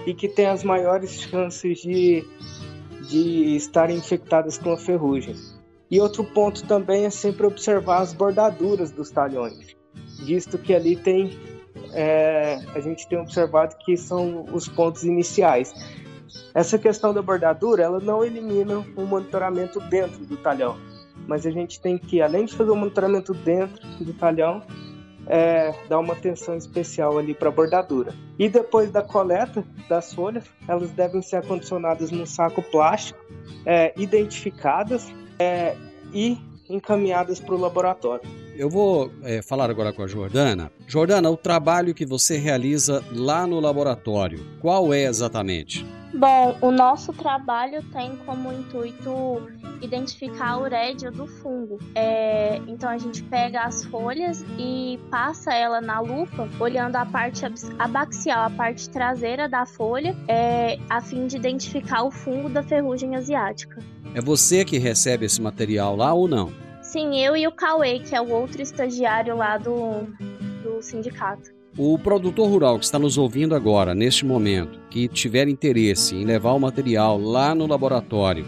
e 0.05 0.13
que 0.13 0.29
têm 0.29 0.45
as 0.45 0.63
maiores 0.63 1.23
chances 1.23 1.79
de, 1.79 2.23
de 3.09 3.57
estarem 3.57 3.97
infectadas 3.97 4.59
com 4.59 4.75
a 4.75 4.77
ferrugem. 4.77 5.35
E 5.91 5.99
outro 5.99 6.23
ponto 6.23 6.67
também 6.67 7.07
é 7.07 7.11
sempre 7.11 7.47
observar 7.47 8.03
as 8.03 8.13
bordaduras 8.13 8.91
dos 8.91 9.11
talhões, 9.11 9.75
visto 10.27 10.59
que 10.59 10.75
ali 10.75 10.97
tem 10.97 11.31
é, 11.95 12.59
a 12.75 12.81
gente 12.81 13.09
tem 13.09 13.19
observado 13.19 13.75
que 13.79 13.97
são 13.97 14.45
os 14.53 14.69
pontos 14.69 15.03
iniciais. 15.03 15.73
Essa 16.53 16.79
questão 16.79 17.15
da 17.15 17.23
bordadura, 17.23 17.85
ela 17.85 18.01
não 18.01 18.23
elimina 18.23 18.85
o 18.95 19.07
monitoramento 19.07 19.81
dentro 19.89 20.27
do 20.27 20.37
talhão, 20.37 20.77
mas 21.27 21.47
a 21.47 21.51
gente 21.51 21.81
tem 21.81 21.99
que, 21.99 22.21
além 22.23 22.45
de 22.45 22.55
fazer 22.55 22.71
o 22.71 22.77
monitoramento 22.77 23.35
dentro 23.35 23.87
do 24.01 24.13
talhão, 24.13 24.63
é, 25.27 25.75
dar 25.89 25.99
uma 25.99 26.13
atenção 26.13 26.57
especial 26.57 27.19
ali 27.19 27.35
para 27.35 27.49
a 27.49 27.53
bordadura. 27.53 28.15
E 28.39 28.49
depois 28.49 28.91
da 28.91 29.03
coleta 29.03 29.65
das 29.89 30.15
folhas, 30.15 30.45
elas 30.69 30.91
devem 30.91 31.21
ser 31.21 31.37
acondicionadas 31.37 32.11
num 32.11 32.27
saco 32.27 32.63
plástico, 32.63 33.19
é, 33.65 33.93
identificadas 33.97 35.13
é, 35.39 35.77
e 36.13 36.39
encaminhadas 36.69 37.41
para 37.41 37.55
o 37.55 37.59
laboratório. 37.59 38.46
Eu 38.59 38.71
vou 38.71 39.13
é, 39.23 39.43
falar 39.43 39.69
agora 39.69 39.93
com 39.93 40.03
a 40.03 40.07
Jordana. 40.07 40.73
Jordana, 40.87 41.31
o 41.31 41.37
trabalho 41.37 41.95
que 41.95 42.07
você 42.07 42.39
realiza 42.39 43.05
lá 43.13 43.47
no 43.47 43.61
laboratório, 43.61 44.45
qual 44.61 44.95
é 44.95 45.03
exatamente? 45.03 45.85
Bom, 46.15 46.57
o 46.63 46.71
nosso 46.71 47.13
trabalho 47.13 47.83
tem 47.93 48.17
como 48.25 48.51
intuito 48.51 49.51
identificar 49.83 50.53
a 50.53 50.59
urédia 50.59 51.11
do 51.11 51.27
fungo. 51.27 51.79
É, 51.95 52.57
então 52.67 52.89
a 52.89 52.97
gente 52.97 53.23
pega 53.25 53.65
as 53.65 53.85
folhas 53.85 54.43
e 54.59 54.99
passa 55.11 55.53
ela 55.53 55.83
na 55.83 56.01
lupa, 56.01 56.49
olhando 56.59 56.97
a 56.97 57.05
parte 57.05 57.45
abaxial, 57.79 58.47
a 58.47 58.51
parte 58.51 58.89
traseira 58.89 59.47
da 59.47 59.67
folha, 59.67 60.17
é, 60.27 60.79
a 60.89 61.03
fim 61.03 61.27
de 61.27 61.37
identificar 61.37 62.05
o 62.05 62.11
fungo 62.11 62.49
da 62.49 62.63
ferrugem 62.63 63.15
asiática. 63.15 63.83
É 64.15 64.21
você 64.23 64.65
que 64.65 64.79
recebe 64.79 65.27
esse 65.27 65.43
material 65.43 65.95
lá 65.95 66.15
ou 66.15 66.27
não? 66.27 66.66
Sim, 66.87 67.19
eu 67.19 67.37
e 67.37 67.49
o 67.49 67.53
Cauê, 67.53 67.99
que 67.99 68.15
é 68.15 68.21
o 68.21 68.31
outro 68.31 68.63
estagiário 68.63 69.37
lá 69.37 69.59
do, 69.59 70.05
do 70.63 70.81
sindicato. 70.81 71.51
O 71.77 71.99
produtor 71.99 72.49
rural 72.49 72.79
que 72.79 72.85
está 72.85 72.97
nos 72.97 73.19
ouvindo 73.19 73.57
agora, 73.57 73.93
neste 73.93 74.25
momento, 74.25 74.79
que 74.89 75.09
tiver 75.09 75.49
interesse 75.49 76.15
em 76.15 76.25
levar 76.25 76.53
o 76.53 76.61
material 76.61 77.19
lá 77.19 77.57
no 77.57 77.67
laboratório, 77.67 78.47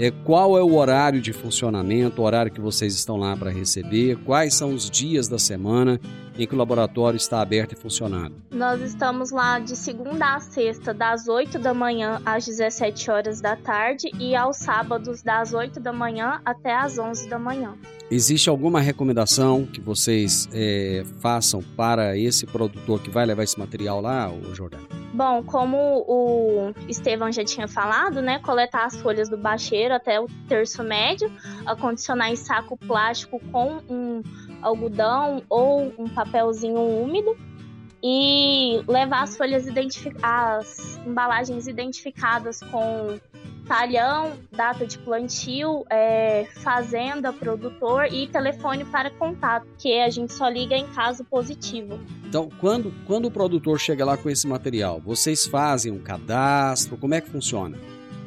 é, 0.00 0.10
qual 0.10 0.56
é 0.56 0.62
o 0.62 0.74
horário 0.76 1.20
de 1.20 1.30
funcionamento, 1.30 2.22
o 2.22 2.24
horário 2.24 2.50
que 2.50 2.60
vocês 2.60 2.94
estão 2.94 3.18
lá 3.18 3.36
para 3.36 3.50
receber, 3.50 4.16
quais 4.24 4.54
são 4.54 4.72
os 4.72 4.88
dias 4.88 5.28
da 5.28 5.38
semana 5.38 6.00
em 6.38 6.46
que 6.46 6.54
o 6.54 6.56
laboratório 6.56 7.18
está 7.18 7.42
aberto 7.42 7.74
e 7.74 7.76
funcionando? 7.76 8.34
Nós 8.50 8.80
estamos 8.80 9.30
lá 9.30 9.58
de 9.58 9.76
segunda 9.76 10.36
a 10.36 10.40
sexta, 10.40 10.94
das 10.94 11.28
8 11.28 11.58
da 11.58 11.74
manhã 11.74 12.18
às 12.24 12.46
17 12.46 13.10
horas 13.10 13.42
da 13.42 13.56
tarde 13.56 14.10
e 14.18 14.34
aos 14.34 14.56
sábados, 14.56 15.22
das 15.22 15.52
8 15.52 15.78
da 15.78 15.92
manhã 15.92 16.40
até 16.46 16.74
às 16.74 16.98
11 16.98 17.28
da 17.28 17.38
manhã. 17.38 17.74
Existe 18.10 18.48
alguma 18.48 18.80
recomendação 18.80 19.66
que 19.66 19.82
vocês 19.82 20.48
é, 20.54 21.04
façam 21.20 21.62
para 21.76 22.16
esse 22.16 22.46
produtor 22.46 23.02
que 23.02 23.10
vai 23.10 23.26
levar 23.26 23.42
esse 23.42 23.58
material 23.58 24.00
lá, 24.00 24.32
o 24.32 24.54
Jordão? 24.54 24.99
Bom, 25.12 25.42
como 25.42 25.76
o 26.06 26.72
Estevão 26.88 27.32
já 27.32 27.44
tinha 27.44 27.66
falado, 27.66 28.22
né, 28.22 28.38
coletar 28.38 28.84
as 28.84 28.96
folhas 28.96 29.28
do 29.28 29.36
bacheiro 29.36 29.92
até 29.92 30.20
o 30.20 30.26
terço 30.48 30.84
médio, 30.84 31.30
acondicionar 31.66 32.30
em 32.30 32.36
saco 32.36 32.76
plástico 32.76 33.40
com 33.50 33.80
um 33.88 34.22
algodão 34.62 35.42
ou 35.48 35.92
um 35.98 36.08
papelzinho 36.08 36.80
úmido 36.80 37.36
e 38.02 38.82
levar 38.86 39.22
as 39.22 39.36
folhas 39.36 39.66
as 40.22 40.96
embalagens 41.04 41.66
identificadas 41.66 42.60
com 42.60 43.18
talhão, 43.70 44.32
data 44.50 44.84
de 44.84 44.98
plantio, 44.98 45.86
é, 45.88 46.44
fazenda, 46.56 47.32
produtor 47.32 48.12
e 48.12 48.26
telefone 48.26 48.84
para 48.84 49.10
contato, 49.10 49.64
que 49.78 50.00
a 50.00 50.10
gente 50.10 50.32
só 50.32 50.48
liga 50.48 50.76
em 50.76 50.88
caso 50.88 51.22
positivo. 51.22 52.00
Então, 52.26 52.48
quando, 52.58 52.92
quando 53.06 53.26
o 53.26 53.30
produtor 53.30 53.78
chega 53.78 54.04
lá 54.04 54.16
com 54.16 54.28
esse 54.28 54.44
material, 54.44 55.00
vocês 55.00 55.46
fazem 55.46 55.92
um 55.92 56.00
cadastro? 56.00 56.96
Como 56.96 57.14
é 57.14 57.20
que 57.20 57.30
funciona? 57.30 57.78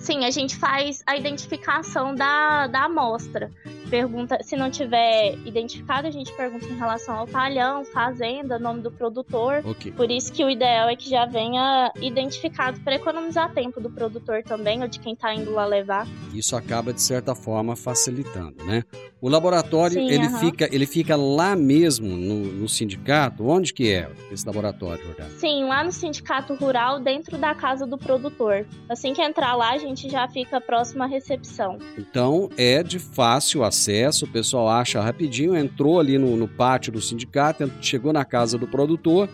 Sim, 0.04 0.26
a 0.26 0.32
gente 0.32 0.58
faz 0.58 1.02
a 1.08 1.16
identificação 1.16 2.14
da, 2.14 2.68
da 2.68 2.84
amostra 2.84 3.50
pergunta, 3.94 4.40
se 4.42 4.56
não 4.56 4.72
tiver 4.72 5.38
identificado, 5.46 6.08
a 6.08 6.10
gente 6.10 6.34
pergunta 6.34 6.66
em 6.66 6.76
relação 6.76 7.16
ao 7.16 7.28
talhão, 7.28 7.86
fazenda, 7.86 8.58
nome 8.58 8.82
do 8.82 8.90
produtor. 8.90 9.64
Okay. 9.64 9.92
Por 9.92 10.10
isso 10.10 10.34
que 10.34 10.44
o 10.44 10.50
ideal 10.50 10.90
é 10.90 10.96
que 10.96 11.08
já 11.08 11.28
venha 11.28 11.92
identificado 12.02 12.80
para 12.80 12.96
economizar 12.96 13.54
tempo 13.54 13.80
do 13.80 13.92
produtor 13.92 14.42
também 14.42 14.82
ou 14.82 14.88
de 14.88 15.00
quem 15.00 15.14
está 15.14 15.32
indo 15.32 15.52
lá 15.52 15.68
levar. 15.68 16.08
Isso 16.34 16.56
acaba 16.56 16.92
de 16.92 17.04
certa 17.04 17.36
forma 17.36 17.76
facilitando, 17.76 18.64
né? 18.66 18.84
O 19.22 19.30
laboratório 19.30 19.94
Sim, 19.94 20.10
ele 20.10 20.28
fica 20.32 20.68
ele 20.70 20.86
fica 20.86 21.16
lá 21.16 21.56
mesmo 21.56 22.08
no, 22.08 22.44
no, 22.46 22.68
sindicato. 22.68 23.48
Onde 23.48 23.74
que 23.74 23.90
é 23.90 24.10
esse 24.30 24.46
laboratório, 24.46 25.02
Jordana? 25.06 25.30
Sim, 25.38 25.64
lá 25.64 25.82
no 25.82 25.94
sindicato 25.94 26.54
rural, 26.56 27.00
dentro 27.00 27.38
da 27.38 27.56
casa 27.56 27.88
do 27.88 27.98
produtor. 27.98 28.66
Assim 28.90 29.14
que 29.14 29.22
entrar 29.22 29.56
lá, 29.56 29.72
a 29.72 29.78
gente 29.78 29.93
já 29.96 30.28
fica 30.28 30.60
próximo 30.60 31.04
à 31.04 31.06
recepção. 31.06 31.78
Então 31.98 32.50
é 32.58 32.84
de 32.84 33.00
fácil 33.00 33.64
acesso 33.64 34.26
o 34.26 34.28
pessoal 34.28 34.70
acha 34.70 35.02
rapidinho, 35.02 35.56
entrou 35.56 36.00
ali 36.00 36.18
no, 36.18 36.36
no 36.36 36.48
pátio 36.48 36.92
do 36.92 37.02
sindicato, 37.02 37.72
chegou 37.82 38.12
na 38.12 38.26
casa 38.26 38.58
do 38.58 38.68
produtor 38.68 39.30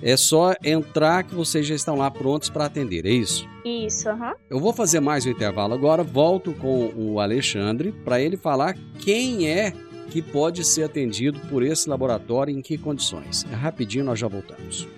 é 0.00 0.16
só 0.16 0.54
entrar 0.64 1.24
que 1.24 1.34
vocês 1.34 1.66
já 1.66 1.74
estão 1.74 1.96
lá 1.96 2.10
prontos 2.10 2.48
para 2.48 2.66
atender, 2.66 3.04
é 3.04 3.10
isso? 3.10 3.48
Isso, 3.64 4.08
aham. 4.08 4.32
Eu 4.48 4.60
vou 4.60 4.72
fazer 4.72 5.00
mais 5.00 5.26
um 5.26 5.30
intervalo 5.30 5.74
agora, 5.74 6.02
volto 6.02 6.52
com 6.52 6.92
o 6.96 7.18
Alexandre 7.18 7.92
para 8.04 8.20
ele 8.20 8.36
falar 8.36 8.76
quem 9.00 9.48
é 9.48 9.72
que 10.10 10.22
pode 10.22 10.64
ser 10.64 10.84
atendido 10.84 11.38
por 11.50 11.62
esse 11.62 11.88
laboratório 11.88 12.54
e 12.54 12.58
em 12.58 12.62
que 12.62 12.78
condições. 12.78 13.44
É 13.50 13.54
rapidinho, 13.54 14.04
nós 14.04 14.18
já 14.18 14.28
voltamos. 14.28 14.88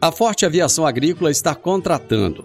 A 0.00 0.12
Forte 0.12 0.46
Aviação 0.46 0.86
Agrícola 0.86 1.30
está 1.30 1.54
contratando 1.54 2.44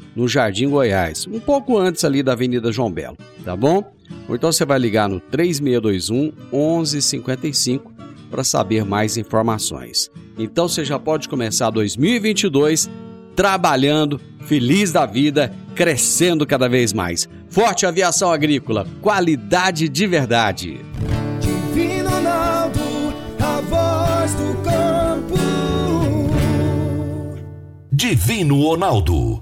no 0.15 0.27
Jardim 0.27 0.69
Goiás, 0.69 1.27
um 1.27 1.39
pouco 1.39 1.77
antes 1.77 2.03
ali 2.03 2.21
da 2.21 2.33
Avenida 2.33 2.71
João 2.71 2.91
Belo, 2.91 3.17
tá 3.43 3.55
bom? 3.55 3.91
Ou 4.27 4.35
então 4.35 4.51
você 4.51 4.65
vai 4.65 4.79
ligar 4.79 5.07
no 5.07 5.19
3621 5.19 6.33
1155 6.51 7.91
para 8.29 8.43
saber 8.43 8.85
mais 8.85 9.17
informações. 9.17 10.09
Então 10.37 10.67
você 10.67 10.85
já 10.85 10.97
pode 10.97 11.27
começar 11.27 11.69
2022 11.69 12.89
trabalhando, 13.35 14.19
feliz 14.45 14.91
da 14.91 15.05
vida, 15.05 15.53
crescendo 15.75 16.45
cada 16.45 16.67
vez 16.67 16.93
mais. 16.93 17.29
Forte 17.49 17.85
Aviação 17.85 18.31
Agrícola, 18.31 18.87
qualidade 19.01 19.89
de 19.89 20.07
verdade. 20.07 20.79
Divino 21.39 22.09
Ronaldo, 22.09 22.79
a 23.39 23.61
voz 23.61 24.33
do 24.35 24.63
campo. 24.63 25.35
Divino 27.91 28.61
Ronaldo, 28.61 29.41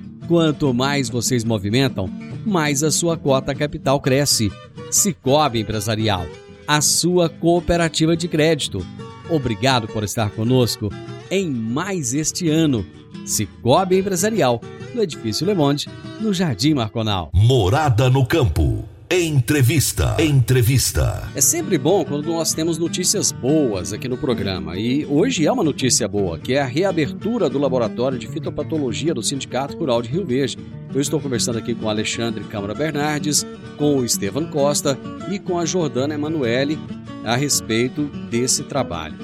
quanto 0.31 0.73
mais 0.73 1.09
vocês 1.09 1.43
movimentam, 1.43 2.09
mais 2.45 2.83
a 2.83 2.89
sua 2.89 3.17
cota 3.17 3.53
capital 3.53 3.99
cresce. 3.99 4.49
Cicobi 4.89 5.59
Empresarial 5.59 6.25
a 6.65 6.79
sua 6.79 7.27
cooperativa 7.27 8.15
de 8.15 8.29
crédito. 8.29 8.85
Obrigado 9.29 9.89
por 9.89 10.05
estar 10.05 10.31
conosco 10.31 10.89
em 11.29 11.49
mais 11.49 12.13
este 12.13 12.47
ano. 12.47 12.85
Cicobi 13.25 13.97
Empresarial, 13.97 14.61
no 14.95 15.03
Edifício 15.03 15.45
Le 15.45 15.53
Monde, 15.53 15.89
no 16.21 16.33
Jardim 16.33 16.75
Marconal. 16.75 17.29
Morada 17.33 18.09
no 18.09 18.25
campo. 18.25 18.85
Entrevista. 19.13 20.15
Entrevista. 20.21 21.29
É 21.35 21.41
sempre 21.41 21.77
bom 21.77 22.05
quando 22.05 22.27
nós 22.27 22.53
temos 22.53 22.77
notícias 22.77 23.29
boas 23.29 23.91
aqui 23.91 24.07
no 24.07 24.15
programa. 24.15 24.77
E 24.77 25.05
hoje 25.05 25.45
é 25.45 25.51
uma 25.51 25.65
notícia 25.65 26.07
boa, 26.07 26.39
que 26.39 26.53
é 26.53 26.61
a 26.61 26.65
reabertura 26.65 27.49
do 27.49 27.59
laboratório 27.59 28.17
de 28.17 28.25
fitopatologia 28.25 29.13
do 29.13 29.21
Sindicato 29.21 29.77
Rural 29.77 30.01
de 30.01 30.07
Rio 30.07 30.25
Verde. 30.25 30.57
Eu 30.95 31.01
estou 31.01 31.19
conversando 31.19 31.57
aqui 31.57 31.75
com 31.75 31.89
Alexandre 31.89 32.41
Câmara 32.45 32.73
Bernardes, 32.73 33.45
com 33.75 33.97
o 33.97 34.05
Estevam 34.05 34.45
Costa 34.45 34.97
e 35.29 35.37
com 35.39 35.59
a 35.59 35.65
Jordana 35.65 36.13
Emanuele 36.13 36.79
a 37.25 37.35
respeito 37.35 38.03
desse 38.29 38.63
trabalho. 38.63 39.17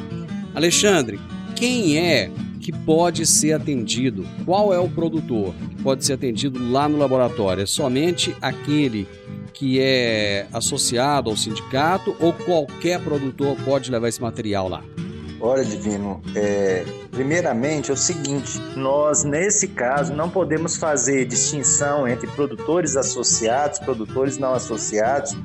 Alexandre, 0.53 1.17
quem 1.55 1.97
é 1.97 2.29
que 2.59 2.73
pode 2.73 3.25
ser 3.25 3.53
atendido? 3.53 4.27
Qual 4.43 4.73
é 4.73 4.79
o 4.79 4.89
produtor 4.89 5.55
que 5.69 5.81
pode 5.81 6.03
ser 6.03 6.11
atendido 6.11 6.69
lá 6.69 6.89
no 6.89 6.97
laboratório? 6.97 7.63
É 7.63 7.65
somente 7.65 8.35
aquele 8.41 9.07
que 9.57 9.79
é 9.81 10.45
associado 10.53 11.31
ao 11.31 11.35
sindicato 11.35 12.15
ou 12.19 12.31
qualquer 12.31 13.03
produtor 13.03 13.57
pode 13.65 13.89
levar 13.89 14.07
esse 14.07 14.21
material 14.21 14.69
lá? 14.69 14.83
Olha, 15.41 15.65
Divino, 15.65 16.21
é, 16.35 16.85
primeiramente 17.11 17.89
é 17.89 17.93
o 17.93 17.97
seguinte: 17.97 18.59
nós, 18.75 19.23
nesse 19.23 19.67
caso, 19.69 20.13
não 20.13 20.29
podemos 20.29 20.77
fazer 20.77 21.25
distinção 21.25 22.07
entre 22.07 22.27
produtores 22.27 22.95
associados, 22.95 23.79
produtores 23.79 24.37
não 24.37 24.53
associados, 24.53 25.35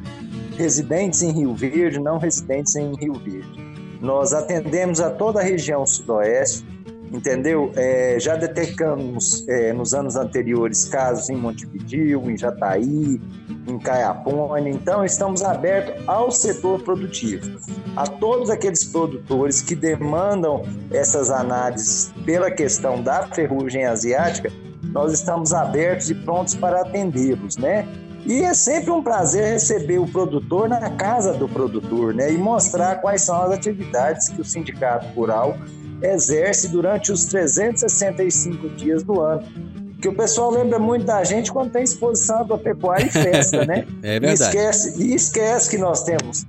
residentes 0.57 1.23
em 1.23 1.33
Rio 1.33 1.55
Verde, 1.55 1.99
não 1.99 2.19
residentes 2.19 2.77
em 2.77 2.95
Rio 2.95 3.15
Verde. 3.15 3.61
Nós 4.01 4.33
atendemos 4.33 5.01
a 5.01 5.11
toda 5.11 5.41
a 5.41 5.43
região 5.43 5.87
sudoeste, 5.87 6.65
entendeu? 7.13 7.71
É, 7.77 8.19
já 8.19 8.37
detectamos 8.37 9.47
é, 9.49 9.73
nos 9.73 9.93
anos 9.93 10.17
anteriores 10.17 10.87
casos 10.87 11.29
em 11.29 11.37
Montevideo, 11.37 12.31
em 12.31 12.37
Jataí, 12.37 13.21
em 13.69 13.79
Caiapônia, 13.79 14.71
então 14.71 15.05
estamos 15.05 15.43
abertos 15.43 15.95
ao 16.09 16.31
setor 16.31 16.83
produtivo, 16.83 17.61
a 17.95 18.07
todos 18.07 18.51
aqueles 18.51 18.85
produtores 18.85 19.61
que 19.61 19.75
demandam 19.75 20.65
essas 20.91 21.31
análises 21.31 22.13
pela 22.25 22.51
questão 22.51 23.03
da 23.03 23.29
ferrugem 23.29 23.85
asiática, 23.85 24.51
nós 24.83 25.13
estamos 25.13 25.53
abertos 25.53 26.11
e 26.11 26.15
prontos 26.15 26.55
para 26.55 26.81
atendê-los, 26.81 27.57
né? 27.57 27.87
E 28.25 28.43
é 28.43 28.55
sempre 28.55 28.91
um 28.91 29.03
prazer 29.03 29.53
receber 29.53 29.99
o 29.99 30.07
produtor 30.07 30.69
na 30.69 30.91
casa 30.91 31.33
do 31.33 31.49
produtor, 31.49 32.15
né? 32.15 32.33
E 32.33 32.39
mostrar 32.39 32.97
quais 32.97 33.23
são 33.23 33.41
as 33.43 33.53
atividades 33.53 34.29
que 34.29 34.41
o 34.41 34.45
Sindicato 34.45 35.07
Rural 35.09 35.57
exerce 36.03 36.69
durante 36.69 37.13
os 37.13 37.25
365 37.27 38.69
dias 38.71 39.03
do 39.03 39.21
ano. 39.21 39.43
Que 40.01 40.09
o 40.09 40.15
pessoal 40.15 40.51
lembra 40.51 40.79
muito 40.79 41.05
da 41.05 41.23
gente 41.23 41.53
quando 41.53 41.71
tem 41.71 41.85
exposição 41.85 42.41
agropecuária 42.41 43.07
e 43.07 43.11
festa, 43.11 43.65
né? 43.65 43.87
é 44.03 44.19
verdade. 44.19 44.43
E 44.43 44.45
esquece, 44.45 45.03
e 45.03 45.15
esquece 45.15 45.71
que 45.71 45.79
nós 45.79 46.03
temos 46.03 46.45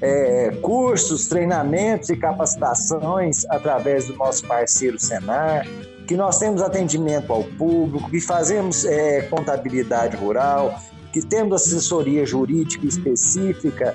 é, 0.00 0.50
cursos, 0.62 1.26
treinamentos 1.26 2.10
e 2.10 2.16
capacitações 2.16 3.44
através 3.48 4.06
do 4.06 4.16
nosso 4.16 4.46
parceiro 4.46 4.98
Senar, 4.98 5.66
que 6.06 6.16
nós 6.16 6.38
temos 6.38 6.62
atendimento 6.62 7.32
ao 7.32 7.44
público, 7.44 8.10
que 8.10 8.20
fazemos 8.20 8.84
é, 8.84 9.22
contabilidade 9.22 10.16
rural, 10.16 10.78
que 11.12 11.22
temos 11.22 11.62
assessoria 11.62 12.24
jurídica 12.24 12.86
específica 12.86 13.94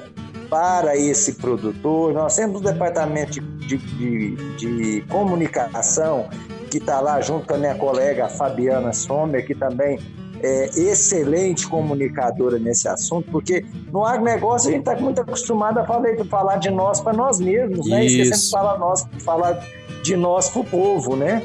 para 0.53 0.95
esse 0.95 1.33
produtor. 1.33 2.13
Nós 2.13 2.35
temos 2.35 2.61
o 2.61 2.63
departamento 2.63 3.41
de, 3.41 3.75
de, 3.75 4.35
de 4.55 5.01
comunicação 5.09 6.29
que 6.69 6.77
está 6.77 6.99
lá 6.99 7.19
junto 7.21 7.47
com 7.47 7.55
a 7.55 7.57
minha 7.57 7.73
colega 7.73 8.29
Fabiana 8.29 8.93
Sommer, 8.93 9.43
que 9.47 9.55
também 9.55 9.99
é 10.43 10.65
excelente 10.77 11.67
comunicadora 11.67 12.59
nesse 12.59 12.87
assunto, 12.87 13.31
porque 13.31 13.65
no 13.91 14.05
agronegócio 14.05 14.69
a 14.69 14.73
gente 14.73 14.87
está 14.87 14.95
muito 14.95 15.19
acostumado 15.21 15.79
a 15.79 15.85
falar, 15.85 16.23
falar 16.29 16.57
de 16.57 16.69
nós 16.69 17.01
para 17.01 17.13
nós 17.13 17.39
mesmos, 17.39 17.89
né? 17.89 18.05
Isso. 18.05 18.17
E 18.17 18.25
sempre 18.25 18.51
fala 18.51 18.77
nós, 18.77 19.07
falar 19.21 19.59
de 20.03 20.15
nós 20.15 20.49
para 20.49 20.61
o 20.61 20.65
povo, 20.65 21.15
né? 21.15 21.41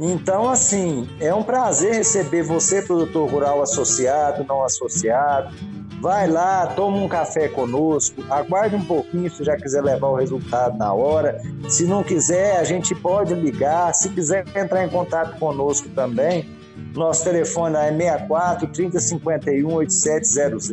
Então, 0.00 0.48
assim, 0.48 1.08
é 1.20 1.32
um 1.32 1.44
prazer 1.44 1.94
receber 1.94 2.42
você, 2.42 2.82
produtor 2.82 3.30
rural 3.30 3.62
associado, 3.62 4.44
não 4.48 4.64
associado, 4.64 5.54
Vai 6.00 6.28
lá, 6.28 6.66
toma 6.66 6.98
um 6.98 7.08
café 7.08 7.48
conosco, 7.48 8.22
aguarde 8.30 8.76
um 8.76 8.84
pouquinho 8.84 9.30
se 9.30 9.42
já 9.42 9.56
quiser 9.56 9.82
levar 9.82 10.08
o 10.08 10.16
resultado 10.16 10.76
na 10.76 10.92
hora. 10.92 11.40
Se 11.68 11.84
não 11.84 12.02
quiser, 12.02 12.58
a 12.58 12.64
gente 12.64 12.94
pode 12.94 13.34
ligar. 13.34 13.94
Se 13.94 14.10
quiser 14.10 14.44
entrar 14.54 14.84
em 14.84 14.88
contato 14.88 15.38
conosco 15.38 15.88
também, 15.90 16.46
nosso 16.94 17.24
telefone 17.24 17.76
é 17.76 17.90
64 17.90 18.68
3051 18.68 19.72
8700. 19.72 20.70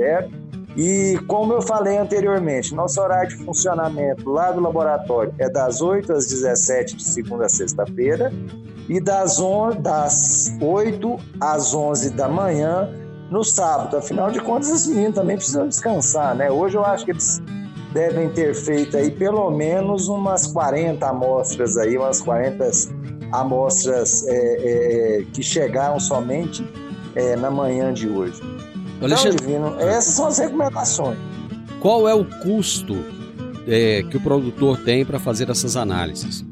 E 0.75 1.19
como 1.27 1.53
eu 1.53 1.61
falei 1.61 1.97
anteriormente, 1.97 2.73
nosso 2.73 2.99
horário 2.99 3.29
de 3.29 3.43
funcionamento 3.43 4.29
lá 4.29 4.51
do 4.51 4.59
laboratório 4.59 5.33
é 5.37 5.47
das 5.49 5.81
8 5.81 6.11
às 6.11 6.27
17 6.27 6.95
de 6.95 7.03
segunda 7.03 7.45
a 7.45 7.49
sexta-feira 7.49 8.33
e 8.89 8.99
das, 8.99 9.39
on 9.39 9.79
das 9.79 10.51
8 10.59 11.17
às 11.39 11.73
11 11.73 12.09
da 12.11 12.27
manhã 12.27 12.89
no 13.33 13.43
sábado. 13.43 13.97
Afinal 13.97 14.29
de 14.31 14.39
contas, 14.39 14.69
esses 14.69 14.87
meninos 14.87 15.15
também 15.15 15.35
precisam 15.35 15.67
descansar, 15.67 16.35
né? 16.35 16.51
Hoje 16.51 16.77
eu 16.77 16.85
acho 16.85 17.03
que 17.03 17.11
eles 17.11 17.41
devem 17.91 18.29
ter 18.29 18.53
feito 18.53 18.95
aí 18.95 19.09
pelo 19.09 19.49
menos 19.49 20.07
umas 20.07 20.45
40 20.47 21.05
amostras 21.05 21.75
aí, 21.75 21.97
umas 21.97 22.21
40 22.21 22.69
amostras 23.31 24.25
é, 24.27 24.35
é, 24.35 25.25
que 25.33 25.41
chegaram 25.41 25.99
somente 25.99 26.63
é, 27.15 27.35
na 27.35 27.49
manhã 27.49 27.91
de 27.91 28.07
hoje. 28.07 28.39
Alexandre, 29.01 29.37
então, 29.43 29.47
Divino, 29.47 29.79
essas 29.81 30.13
são 30.13 30.27
as 30.27 30.37
recomendações. 30.37 31.17
Qual 31.81 32.07
é 32.07 32.13
o 32.13 32.23
custo 32.25 32.95
é, 33.67 34.03
que 34.03 34.15
o 34.15 34.21
produtor 34.21 34.77
tem 34.77 35.03
para 35.03 35.19
fazer 35.19 35.49
essas 35.49 35.75
análises? 35.75 36.45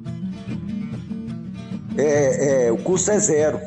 É, 1.95 2.65
é, 2.65 2.71
o 2.71 2.77
custo 2.77 3.11
é 3.11 3.19
zero. 3.19 3.59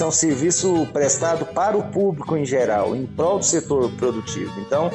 É 0.00 0.06
um 0.06 0.10
serviço 0.10 0.86
prestado 0.92 1.44
para 1.46 1.76
o 1.76 1.82
público 1.90 2.36
em 2.36 2.44
geral, 2.44 2.96
em 2.96 3.04
prol 3.04 3.38
do 3.38 3.44
setor 3.44 3.90
produtivo. 3.92 4.58
Então, 4.60 4.90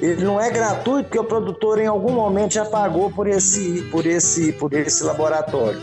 ele 0.00 0.24
não 0.24 0.40
é 0.40 0.50
gratuito 0.50 1.04
porque 1.04 1.18
o 1.18 1.24
produtor 1.24 1.78
em 1.78 1.86
algum 1.86 2.12
momento 2.12 2.54
já 2.54 2.64
pagou 2.64 3.10
por 3.10 3.28
esse, 3.28 3.82
por 3.90 4.04
esse, 4.04 4.52
por 4.52 4.72
esse 4.72 5.04
laboratório. 5.04 5.80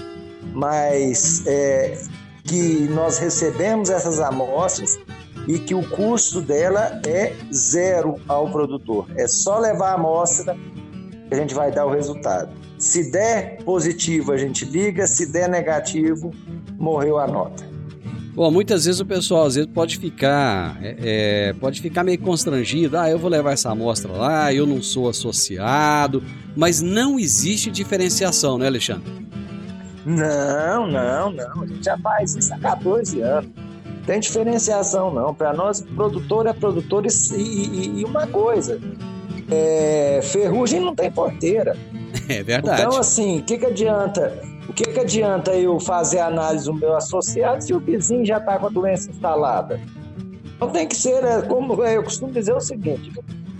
Mas 0.53 1.45
é, 1.47 1.97
que 2.43 2.87
nós 2.89 3.17
recebemos 3.17 3.89
essas 3.89 4.19
amostras 4.19 4.99
e 5.47 5.57
que 5.59 5.73
o 5.73 5.87
custo 5.89 6.41
dela 6.41 7.01
é 7.05 7.33
zero 7.53 8.15
ao 8.27 8.49
produtor. 8.49 9.07
É 9.15 9.27
só 9.27 9.57
levar 9.57 9.91
a 9.91 9.93
amostra 9.93 10.55
que 11.27 11.33
a 11.33 11.37
gente 11.37 11.53
vai 11.53 11.71
dar 11.71 11.85
o 11.85 11.91
resultado. 11.91 12.53
Se 12.77 13.09
der 13.09 13.63
positivo, 13.63 14.31
a 14.31 14.37
gente 14.37 14.65
liga, 14.65 15.07
se 15.07 15.25
der 15.25 15.47
negativo, 15.47 16.31
morreu 16.77 17.17
a 17.17 17.25
nota. 17.25 17.74
Bom, 18.35 18.51
muitas 18.51 18.83
vezes 18.83 18.99
o 18.99 19.05
pessoal 19.05 19.45
às 19.45 19.55
vezes 19.55 19.69
pode 19.73 19.97
ficar, 19.97 20.77
é, 20.83 20.95
é, 20.99 21.53
pode 21.53 21.81
ficar 21.81 22.03
meio 22.03 22.19
constrangido. 22.19 22.97
Ah, 22.97 23.09
eu 23.09 23.17
vou 23.17 23.29
levar 23.29 23.53
essa 23.53 23.71
amostra 23.71 24.11
lá, 24.11 24.53
eu 24.53 24.65
não 24.65 24.81
sou 24.81 25.07
associado, 25.07 26.21
mas 26.53 26.81
não 26.81 27.17
existe 27.17 27.71
diferenciação, 27.71 28.57
né, 28.57 28.67
Alexandre? 28.67 29.09
Não, 30.05 30.85
não, 30.85 31.31
não. 31.31 31.63
A 31.63 31.65
gente 31.65 31.85
já 31.85 31.97
faz 31.97 32.35
isso 32.35 32.53
há 32.53 32.59
14 32.59 33.21
anos. 33.21 33.49
Tem 34.05 34.19
diferenciação, 34.19 35.13
não. 35.13 35.33
Para 35.33 35.53
nós, 35.53 35.81
produtor 35.81 36.45
é 36.45 36.53
produtor 36.53 37.05
e, 37.05 37.09
e, 37.37 38.01
e 38.01 38.03
uma 38.03 38.27
coisa: 38.27 38.79
é, 39.49 40.19
ferrugem 40.21 40.81
não 40.81 40.93
tem 40.93 41.09
porteira. 41.09 41.77
É 42.27 42.41
verdade. 42.41 42.81
Então, 42.81 42.97
assim, 42.97 43.39
o 43.39 43.43
que, 43.43 43.55
que 43.55 43.65
adianta? 43.67 44.41
O 44.67 44.73
que, 44.73 44.83
que 44.83 44.99
adianta 44.99 45.53
eu 45.53 45.79
fazer 45.79 46.19
análise 46.19 46.65
do 46.65 46.73
meu 46.73 46.95
associado 46.95 47.63
se 47.63 47.73
o 47.73 47.79
vizinho 47.79 48.25
já 48.25 48.37
está 48.37 48.57
com 48.57 48.67
a 48.67 48.69
doença 48.69 49.09
instalada? 49.09 49.79
Então 50.55 50.69
tem 50.69 50.87
que 50.87 50.95
ser, 50.95 51.23
é, 51.23 51.41
como 51.41 51.83
eu 51.83 52.03
costumo 52.03 52.31
dizer 52.31 52.53
o 52.53 52.59
seguinte: 52.59 53.11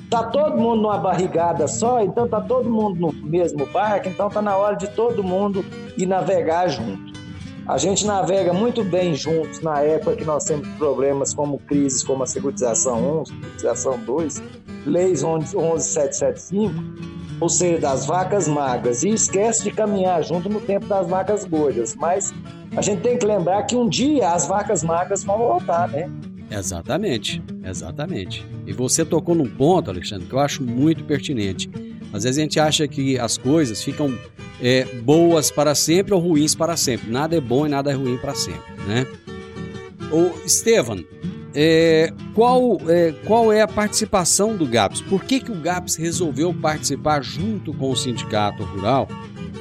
tá 0.09 0.23
todo 0.23 0.57
mundo 0.57 0.81
numa 0.81 0.97
barrigada 0.97 1.67
só, 1.67 2.01
então 2.01 2.27
tá 2.27 2.41
todo 2.41 2.69
mundo 2.69 2.99
no 2.99 3.13
mesmo 3.13 3.65
barco, 3.67 4.07
então 4.07 4.29
tá 4.29 4.41
na 4.41 4.55
hora 4.55 4.75
de 4.75 4.87
todo 4.89 5.23
mundo 5.23 5.63
ir 5.97 6.05
navegar 6.05 6.67
junto. 6.67 7.13
A 7.67 7.77
gente 7.77 8.05
navega 8.05 8.53
muito 8.53 8.83
bem 8.83 9.15
juntos 9.15 9.59
na 9.61 9.81
época 9.81 10.15
que 10.15 10.23
nós 10.23 10.45
temos 10.45 10.67
problemas 10.77 11.33
como 11.33 11.57
crises 11.57 12.03
como 12.03 12.23
a 12.23 12.27
Securitização 12.27 13.21
1, 13.21 13.25
Securitização 13.25 13.99
2, 13.99 14.43
Leis 14.85 15.23
11775, 15.23 16.73
ou 17.39 17.49
seja, 17.49 17.79
das 17.79 18.05
vacas 18.05 18.47
magras, 18.47 19.03
e 19.03 19.09
esquece 19.09 19.63
de 19.63 19.71
caminhar 19.71 20.23
junto 20.23 20.49
no 20.49 20.61
tempo 20.61 20.85
das 20.85 21.07
vacas 21.07 21.45
gordas. 21.45 21.95
Mas 21.95 22.33
a 22.75 22.81
gente 22.81 23.01
tem 23.01 23.17
que 23.17 23.25
lembrar 23.25 23.63
que 23.63 23.75
um 23.75 23.87
dia 23.89 24.31
as 24.31 24.47
vacas 24.47 24.83
magras 24.83 25.23
vão 25.23 25.37
voltar, 25.37 25.89
né? 25.89 26.09
Exatamente, 26.49 27.43
exatamente. 27.63 28.45
E 28.65 28.73
você 28.73 29.03
tocou 29.03 29.35
num 29.35 29.49
ponto, 29.49 29.89
Alexandre, 29.89 30.27
que 30.27 30.33
eu 30.33 30.39
acho 30.39 30.63
muito 30.63 31.03
pertinente. 31.03 31.69
Às 32.13 32.23
vezes 32.23 32.37
a 32.37 32.41
gente 32.41 32.59
acha 32.59 32.87
que 32.87 33.19
as 33.19 33.37
coisas 33.37 33.83
ficam 33.83 34.17
é, 34.61 34.85
boas 35.01 35.51
para 35.51 35.75
sempre 35.75 36.13
ou 36.13 36.19
ruins 36.19 36.55
para 36.55 36.77
sempre. 36.77 37.11
Nada 37.11 37.35
é 37.35 37.41
bom 37.41 37.65
e 37.65 37.69
nada 37.69 37.91
é 37.91 37.93
ruim 37.93 38.17
para 38.17 38.33
sempre, 38.35 38.73
né? 38.87 39.05
O 40.11 40.45
Estevam, 40.45 41.03
é, 41.55 42.11
qual, 42.33 42.77
é, 42.87 43.13
qual 43.25 43.51
é 43.51 43.61
a 43.61 43.67
participação 43.67 44.55
do 44.55 44.67
GAPS? 44.67 45.01
Por 45.01 45.23
que, 45.23 45.39
que 45.39 45.51
o 45.51 45.55
GAPS 45.55 45.95
resolveu 45.95 46.53
participar 46.53 47.23
junto 47.23 47.73
com 47.73 47.91
o 47.91 47.95
Sindicato 47.95 48.63
Rural 48.63 49.07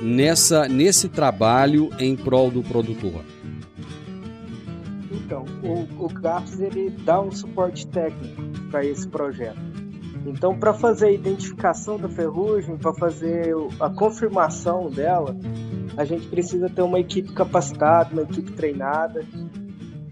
nessa, 0.02 0.68
nesse 0.68 1.08
trabalho 1.08 1.90
em 2.00 2.16
prol 2.16 2.50
do 2.50 2.62
produtor? 2.62 3.22
Então, 5.12 5.44
o, 5.62 6.04
o 6.04 6.08
GAPS 6.08 6.60
ele 6.60 6.90
dá 6.90 7.20
um 7.20 7.30
suporte 7.30 7.86
técnico 7.86 8.42
para 8.70 8.84
esse 8.84 9.06
projeto. 9.06 9.58
Então, 10.26 10.58
para 10.58 10.72
fazer 10.72 11.06
a 11.06 11.12
identificação 11.12 11.98
da 11.98 12.08
ferrugem, 12.08 12.76
para 12.76 12.94
fazer 12.94 13.54
a 13.78 13.90
confirmação 13.90 14.90
dela, 14.90 15.36
a 15.96 16.04
gente 16.04 16.26
precisa 16.28 16.68
ter 16.68 16.82
uma 16.82 16.98
equipe 16.98 17.32
capacitada, 17.32 18.10
uma 18.12 18.22
equipe 18.22 18.52
treinada. 18.52 19.24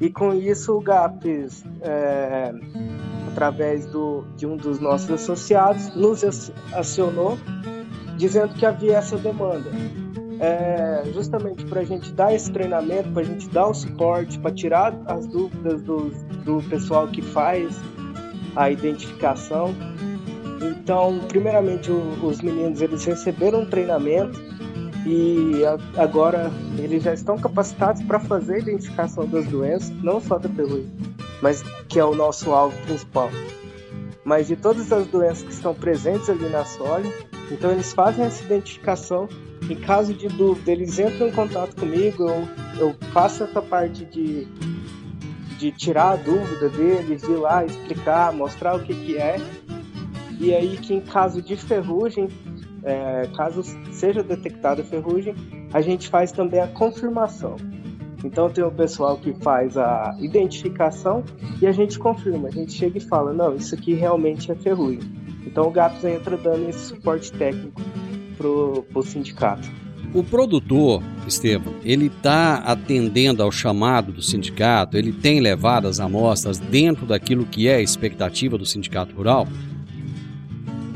E 0.02 0.10
com 0.10 0.34
isso, 0.34 0.76
o 0.76 0.80
GAPS, 0.80 1.64
é, 1.80 2.52
através 3.30 3.86
do, 3.86 4.24
de 4.36 4.44
um 4.44 4.56
dos 4.56 4.80
nossos 4.80 5.08
associados, 5.08 5.94
nos 5.94 6.50
acionou 6.72 7.38
dizendo 8.16 8.52
que 8.52 8.66
havia 8.66 8.96
essa 8.96 9.16
demanda. 9.16 9.70
É, 10.40 11.04
justamente 11.14 11.64
para 11.66 11.82
a 11.82 11.84
gente 11.84 12.10
dar 12.14 12.34
esse 12.34 12.50
treinamento, 12.50 13.10
para 13.10 13.22
a 13.22 13.24
gente 13.24 13.48
dar 13.50 13.68
o 13.68 13.74
suporte, 13.74 14.40
para 14.40 14.50
tirar 14.50 14.92
as 15.06 15.24
dúvidas 15.28 15.80
do, 15.82 16.10
do 16.44 16.60
pessoal 16.68 17.06
que 17.06 17.22
faz 17.22 17.72
a 18.56 18.72
identificação. 18.72 19.72
Então, 20.60 21.20
primeiramente, 21.28 21.92
o, 21.92 22.26
os 22.26 22.40
meninos 22.40 22.82
eles 22.82 23.04
receberam 23.04 23.60
um 23.60 23.66
treinamento 23.66 24.51
e 25.04 25.62
agora 25.96 26.50
eles 26.78 27.02
já 27.02 27.12
estão 27.12 27.38
capacitados 27.38 28.02
para 28.02 28.20
fazer 28.20 28.54
a 28.54 28.58
identificação 28.58 29.26
das 29.26 29.46
doenças, 29.46 29.90
não 30.02 30.20
só 30.20 30.38
da 30.38 30.48
ferrugem, 30.48 30.90
mas 31.40 31.62
que 31.88 31.98
é 31.98 32.04
o 32.04 32.14
nosso 32.14 32.52
alvo 32.52 32.76
principal, 32.82 33.30
mas 34.24 34.46
de 34.46 34.56
todas 34.56 34.92
as 34.92 35.06
doenças 35.06 35.42
que 35.42 35.52
estão 35.52 35.74
presentes 35.74 36.30
ali 36.30 36.48
na 36.48 36.64
soja. 36.64 37.12
Então, 37.50 37.70
eles 37.70 37.92
fazem 37.92 38.24
essa 38.24 38.42
identificação. 38.44 39.28
Em 39.68 39.76
caso 39.76 40.14
de 40.14 40.28
dúvida, 40.28 40.72
eles 40.72 40.98
entram 40.98 41.28
em 41.28 41.32
contato 41.32 41.76
comigo, 41.76 42.28
eu, 42.28 42.48
eu 42.78 42.96
faço 43.12 43.44
essa 43.44 43.60
parte 43.60 44.04
de 44.06 44.48
de 45.62 45.70
tirar 45.70 46.10
a 46.10 46.16
dúvida 46.16 46.68
deles, 46.68 47.22
de 47.22 47.30
ir 47.30 47.36
lá 47.36 47.64
explicar, 47.64 48.32
mostrar 48.32 48.74
o 48.74 48.80
que, 48.80 48.92
que 48.92 49.16
é. 49.16 49.36
E 50.40 50.52
aí 50.52 50.76
que 50.76 50.92
em 50.92 51.00
caso 51.00 51.40
de 51.40 51.56
ferrugem, 51.56 52.28
é, 52.84 53.28
caso 53.36 53.62
seja 53.92 54.22
detectada 54.22 54.82
ferrugem, 54.82 55.34
a 55.72 55.80
gente 55.80 56.08
faz 56.08 56.32
também 56.32 56.60
a 56.60 56.66
confirmação. 56.66 57.56
Então 58.24 58.48
tem 58.48 58.62
o 58.62 58.70
pessoal 58.70 59.16
que 59.18 59.32
faz 59.34 59.76
a 59.76 60.16
identificação 60.20 61.24
e 61.60 61.66
a 61.66 61.72
gente 61.72 61.98
confirma. 61.98 62.48
A 62.48 62.52
gente 62.52 62.72
chega 62.72 62.98
e 62.98 63.00
fala, 63.00 63.32
não, 63.32 63.54
isso 63.54 63.74
aqui 63.74 63.94
realmente 63.94 64.50
é 64.50 64.54
ferrugem. 64.54 65.10
Então 65.44 65.64
o 65.64 65.70
GAPS 65.70 66.04
entra 66.04 66.36
dando 66.36 66.68
esse 66.68 66.86
suporte 66.86 67.32
técnico 67.32 67.80
pro, 68.36 68.84
pro 68.92 69.02
sindicato. 69.02 69.68
O 70.14 70.22
produtor, 70.22 71.02
Estevam, 71.26 71.74
ele 71.82 72.06
está 72.06 72.56
atendendo 72.56 73.42
ao 73.42 73.50
chamado 73.50 74.12
do 74.12 74.20
sindicato, 74.20 74.96
ele 74.96 75.12
tem 75.12 75.40
levado 75.40 75.88
as 75.88 76.00
amostras 76.00 76.58
dentro 76.58 77.06
daquilo 77.06 77.46
que 77.46 77.66
é 77.66 77.76
a 77.76 77.80
expectativa 77.80 78.58
do 78.58 78.66
sindicato 78.66 79.14
rural? 79.14 79.48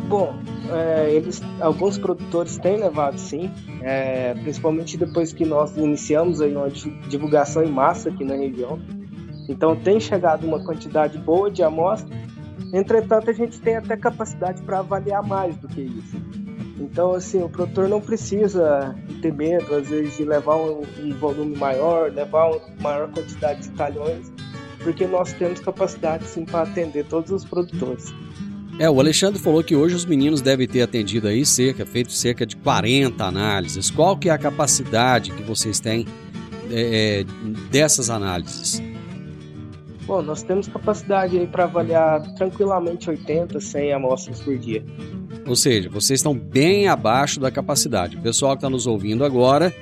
Bom, 0.09 0.39
é, 0.73 1.11
eles, 1.11 1.41
alguns 1.61 1.99
produtores 1.99 2.59
têm 2.59 2.79
levado 2.79 3.19
sim, 3.19 3.51
é, 3.83 4.35
principalmente 4.35 4.97
depois 4.97 5.33
que 5.33 5.45
nós 5.45 5.77
iniciamos 5.77 6.41
aí 6.41 6.55
uma 6.55 6.71
divulgação 6.71 7.63
em 7.63 7.71
massa 7.71 8.09
aqui 8.09 8.25
na 8.25 8.35
região. 8.35 8.79
Então 9.49 9.77
tem 9.77 10.01
chegado 10.01 10.47
uma 10.47 10.65
quantidade 10.65 11.19
boa 11.19 11.51
de 11.51 11.63
amostras, 11.63 12.19
entretanto 12.73 13.31
a 13.31 13.33
gente 13.33 13.61
tem 13.61 13.77
até 13.77 13.97
capacidade 13.97 14.63
para 14.63 14.81
avaliar 14.81 15.23
mais 15.23 15.57
do 15.57 15.69
que 15.69 15.83
isso. 15.83 16.17
Então, 16.79 17.15
assim, 17.15 17.43
o 17.43 17.49
produtor 17.49 17.89
não 17.89 18.01
precisa 18.01 18.95
ter 19.23 19.33
medo, 19.33 19.75
às 19.75 19.89
vezes, 19.89 20.17
de 20.17 20.25
levar 20.25 20.57
um, 20.57 20.83
um 21.03 21.13
volume 21.15 21.57
maior, 21.57 22.13
levar 22.13 22.51
uma 22.51 22.61
maior 22.81 23.11
quantidade 23.11 23.63
de 23.63 23.71
talhões, 23.71 24.31
porque 24.83 25.07
nós 25.07 25.33
temos 25.33 25.59
capacidade, 25.61 26.25
sim, 26.27 26.45
para 26.45 26.63
atender 26.63 27.07
todos 27.07 27.31
os 27.31 27.45
produtores. 27.45 28.15
É, 28.79 28.91
o 28.91 29.01
Alexandre 29.01 29.41
falou 29.41 29.65
que 29.65 29.75
hoje 29.75 29.95
os 29.95 30.05
meninos 30.05 30.43
devem 30.43 30.69
ter 30.69 30.83
atendido 30.83 31.29
aí 31.29 31.47
cerca, 31.47 31.87
feito 31.87 32.13
cerca 32.13 32.45
de 32.45 32.57
40 32.57 33.25
análises. 33.25 33.91
Qual 33.91 34.17
que 34.19 34.29
é 34.29 34.33
a 34.33 34.39
capacidade 34.39 35.31
que 35.33 35.43
vocês 35.43 35.81
têm 35.81 36.07
é, 36.71 37.21
é 37.21 37.25
dessas 37.71 38.11
análises? 38.11 38.83
Bom, 40.07 40.21
nós 40.21 40.43
temos 40.43 40.69
capacidade 40.69 41.39
aí 41.39 41.47
para 41.47 41.65
avaliar 41.65 42.23
tranquilamente 42.35 43.09
80, 43.09 43.59
100 43.59 43.93
amostras 43.95 44.41
por 44.41 44.57
dia. 44.59 44.85
Ou 45.47 45.57
seja, 45.57 45.89
vocês 45.89 46.21
estão 46.21 46.35
bem 46.35 46.87
abaixo 46.87 47.41
da 47.41 47.51
capacidade. 47.51 48.17
O 48.17 48.21
pessoal 48.21 48.53
que 48.53 48.59
está 48.59 48.71
nos 48.71 48.87
ouvindo 48.87 49.25
agora, 49.25 49.75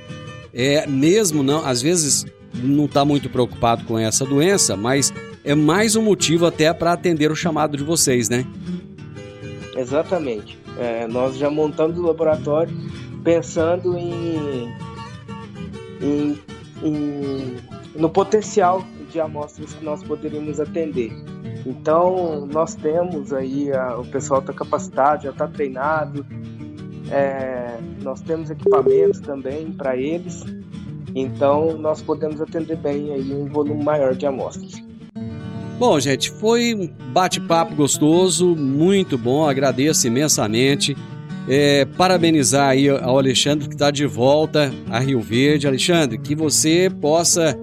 é 0.53 0.87
mesmo 0.87 1.43
não, 1.43 1.66
às 1.66 1.83
vezes 1.83 2.25
não 2.55 2.85
está 2.85 3.05
muito 3.05 3.29
preocupado 3.29 3.85
com 3.85 3.99
essa 3.99 4.25
doença, 4.25 4.77
mas 4.77 5.12
é 5.43 5.55
mais 5.55 5.97
um 5.97 6.03
motivo 6.03 6.47
até 6.47 6.73
para 6.73 6.93
atender 6.93 7.31
o 7.31 7.37
chamado 7.37 7.77
de 7.77 7.83
vocês, 7.83 8.29
né? 8.29 8.47
Exatamente. 9.77 10.59
É, 10.79 11.07
nós 11.07 11.37
já 11.37 11.51
montamos 11.51 11.99
o 11.99 12.03
laboratório 12.03 12.75
pensando 13.22 13.97
em, 13.97 14.68
em, 16.01 16.39
em 16.83 17.57
no 17.97 18.11
potencial 18.11 18.85
de 19.11 19.20
amostras 19.20 19.72
que 19.75 19.85
nós 19.85 20.03
poderíamos 20.03 20.61
atender. 20.61 21.12
Então, 21.64 22.47
nós 22.47 22.75
temos 22.75 23.33
aí, 23.33 23.72
a, 23.72 23.99
o 23.99 24.05
pessoal 24.05 24.41
está 24.41 24.53
capacitado, 24.53 25.25
já 25.25 25.31
está 25.31 25.47
treinado, 25.47 26.27
é, 27.11 27.79
nós 28.03 28.20
temos 28.20 28.51
equipamentos 28.51 29.20
também 29.20 29.72
para 29.72 29.97
eles, 29.97 30.45
então 31.14 31.79
nós 31.79 32.03
podemos 32.03 32.41
atender 32.41 32.77
bem 32.77 33.12
aí 33.12 33.33
um 33.33 33.47
volume 33.47 33.83
maior 33.83 34.14
de 34.14 34.27
amostras. 34.27 34.84
Bom, 35.79 35.99
gente, 35.99 36.31
foi 36.31 36.72
um 36.72 36.87
bate-papo 37.12 37.75
gostoso, 37.75 38.55
muito 38.55 39.18
bom, 39.18 39.49
agradeço 39.49 40.07
imensamente. 40.07 40.97
É, 41.49 41.85
parabenizar 41.85 42.68
aí 42.70 42.89
ao 42.89 43.18
Alexandre 43.18 43.68
que 43.68 43.75
está 43.75 43.91
de 43.91 44.07
volta 44.07 44.72
a 44.89 44.99
Rio 44.99 45.20
Verde. 45.20 45.66
Alexandre, 45.66 46.16
que 46.16 46.35
você 46.35 46.91
possa 47.01 47.59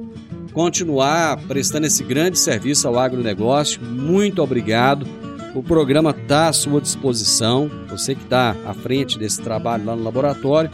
continuar 0.54 1.38
prestando 1.48 1.88
esse 1.88 2.04
grande 2.04 2.38
serviço 2.38 2.88
ao 2.88 3.00
agronegócio. 3.00 3.82
Muito 3.82 4.44
obrigado. 4.44 5.08
O 5.56 5.64
programa 5.64 6.12
está 6.12 6.50
à 6.50 6.54
sua 6.54 6.80
disposição. 6.80 7.72
Você 7.90 8.14
que 8.14 8.24
está 8.24 8.56
à 8.66 8.74
frente 8.74 9.18
desse 9.18 9.42
trabalho 9.42 9.86
lá 9.86 9.96
no 9.96 10.04
laboratório, 10.04 10.70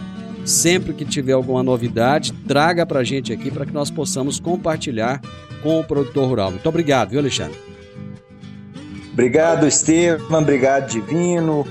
sempre 0.47 0.93
que 0.93 1.03
tiver 1.03 1.33
alguma 1.33 1.61
novidade, 1.61 2.31
traga 2.47 2.85
para 2.85 2.99
a 2.99 3.03
gente 3.03 3.33
aqui 3.33 3.51
para 3.51 3.65
que 3.65 3.73
nós 3.73 3.91
possamos 3.91 4.39
compartilhar 4.39 5.21
com 5.61 5.79
o 5.79 5.83
produtor 5.83 6.27
rural. 6.27 6.51
Muito 6.51 6.67
obrigado, 6.67 7.09
viu, 7.09 7.19
Alexandre? 7.19 7.57
Obrigado, 9.11 9.67
Estevam. 9.67 10.39
Obrigado, 10.39 10.89
Divino. 10.89 11.67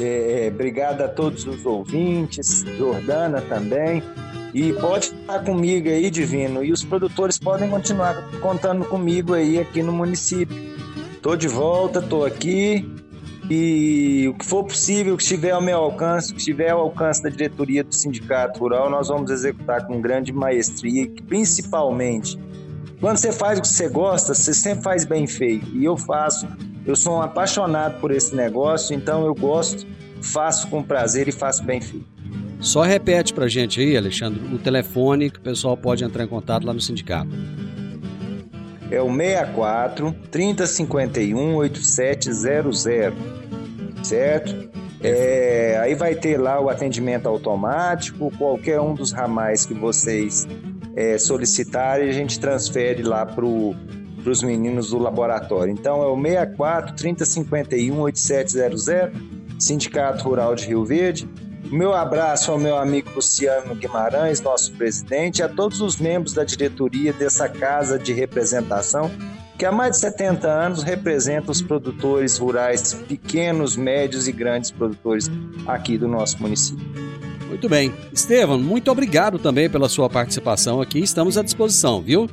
É, 0.00 0.50
obrigado 0.52 1.02
a 1.02 1.08
todos 1.08 1.46
os 1.46 1.64
ouvintes, 1.64 2.64
Jordana 2.76 3.40
também. 3.40 4.02
E 4.52 4.72
pode 4.72 5.06
estar 5.06 5.38
comigo 5.44 5.88
aí, 5.88 6.10
Divino. 6.10 6.64
E 6.64 6.72
os 6.72 6.84
produtores 6.84 7.38
podem 7.38 7.70
continuar 7.70 8.30
contando 8.40 8.84
comigo 8.84 9.32
aí 9.32 9.58
aqui 9.58 9.82
no 9.82 9.92
município. 9.92 10.56
Estou 11.14 11.36
de 11.36 11.46
volta, 11.46 12.00
estou 12.00 12.24
aqui. 12.24 12.91
E 13.54 14.28
o 14.28 14.34
que 14.34 14.46
for 14.46 14.64
possível, 14.64 15.12
o 15.12 15.16
que 15.18 15.22
estiver 15.22 15.50
ao 15.50 15.60
meu 15.60 15.76
alcance, 15.76 16.30
o 16.30 16.34
que 16.34 16.40
estiver 16.40 16.70
ao 16.70 16.80
alcance 16.80 17.22
da 17.22 17.28
diretoria 17.28 17.84
do 17.84 17.94
Sindicato 17.94 18.58
Rural, 18.58 18.88
nós 18.88 19.08
vamos 19.08 19.30
executar 19.30 19.86
com 19.86 20.00
grande 20.00 20.32
maestria, 20.32 21.06
principalmente 21.28 22.38
quando 22.98 23.16
você 23.16 23.32
faz 23.32 23.58
o 23.58 23.62
que 23.62 23.68
você 23.68 23.88
gosta, 23.88 24.32
você 24.32 24.54
sempre 24.54 24.84
faz 24.84 25.04
bem 25.04 25.26
feito. 25.26 25.66
E 25.76 25.84
eu 25.84 25.96
faço, 25.96 26.46
eu 26.86 26.94
sou 26.94 27.16
um 27.16 27.20
apaixonado 27.20 28.00
por 28.00 28.12
esse 28.12 28.32
negócio, 28.32 28.94
então 28.94 29.26
eu 29.26 29.34
gosto, 29.34 29.84
faço 30.22 30.68
com 30.68 30.82
prazer 30.84 31.26
e 31.26 31.32
faço 31.32 31.64
bem 31.64 31.80
feito. 31.80 32.06
Só 32.60 32.82
repete 32.82 33.34
pra 33.34 33.48
gente 33.48 33.80
aí, 33.80 33.96
Alexandre, 33.96 34.40
o 34.54 34.58
telefone 34.58 35.30
que 35.30 35.40
o 35.40 35.42
pessoal 35.42 35.76
pode 35.76 36.04
entrar 36.04 36.22
em 36.22 36.28
contato 36.28 36.64
lá 36.64 36.72
no 36.72 36.80
sindicato. 36.80 37.28
É 38.88 39.02
o 39.02 39.12
64 39.12 40.14
3051 40.30 41.56
8700, 41.56 43.41
certo? 44.02 44.70
É, 45.02 45.78
aí 45.82 45.94
vai 45.94 46.14
ter 46.14 46.36
lá 46.36 46.60
o 46.60 46.68
atendimento 46.68 47.28
automático, 47.28 48.30
qualquer 48.38 48.80
um 48.80 48.94
dos 48.94 49.12
ramais 49.12 49.66
que 49.66 49.74
vocês 49.74 50.46
é, 50.94 51.18
solicitarem, 51.18 52.08
a 52.08 52.12
gente 52.12 52.38
transfere 52.38 53.02
lá 53.02 53.26
para 53.26 53.44
os 53.44 54.42
meninos 54.42 54.90
do 54.90 54.98
laboratório. 54.98 55.72
Então 55.72 56.02
é 56.02 56.06
o 56.06 56.16
64 56.16 56.94
3051 56.94 58.00
8700, 58.00 58.86
Sindicato 59.58 60.24
Rural 60.24 60.54
de 60.54 60.66
Rio 60.66 60.84
Verde. 60.84 61.28
O 61.70 61.74
meu 61.74 61.94
abraço 61.94 62.52
ao 62.52 62.58
meu 62.58 62.76
amigo 62.76 63.10
Luciano 63.14 63.74
Guimarães, 63.74 64.40
nosso 64.40 64.72
presidente, 64.72 65.38
e 65.38 65.42
a 65.42 65.48
todos 65.48 65.80
os 65.80 65.96
membros 65.96 66.34
da 66.34 66.44
diretoria 66.44 67.12
dessa 67.12 67.48
casa 67.48 67.98
de 67.98 68.12
representação, 68.12 69.10
que 69.62 69.66
há 69.66 69.70
mais 69.70 69.92
de 69.92 69.98
70 69.98 70.48
anos 70.48 70.82
representa 70.82 71.52
os 71.52 71.62
produtores 71.62 72.36
rurais, 72.36 72.94
pequenos, 73.06 73.76
médios 73.76 74.26
e 74.26 74.32
grandes 74.32 74.72
produtores 74.72 75.30
aqui 75.68 75.96
do 75.96 76.08
nosso 76.08 76.42
município. 76.42 76.84
Muito 77.46 77.68
bem. 77.68 77.94
Estevam, 78.12 78.58
muito 78.58 78.90
obrigado 78.90 79.38
também 79.38 79.70
pela 79.70 79.88
sua 79.88 80.10
participação 80.10 80.80
aqui. 80.80 80.98
Estamos 80.98 81.38
à 81.38 81.44
disposição, 81.44 82.02
viu? 82.02 82.28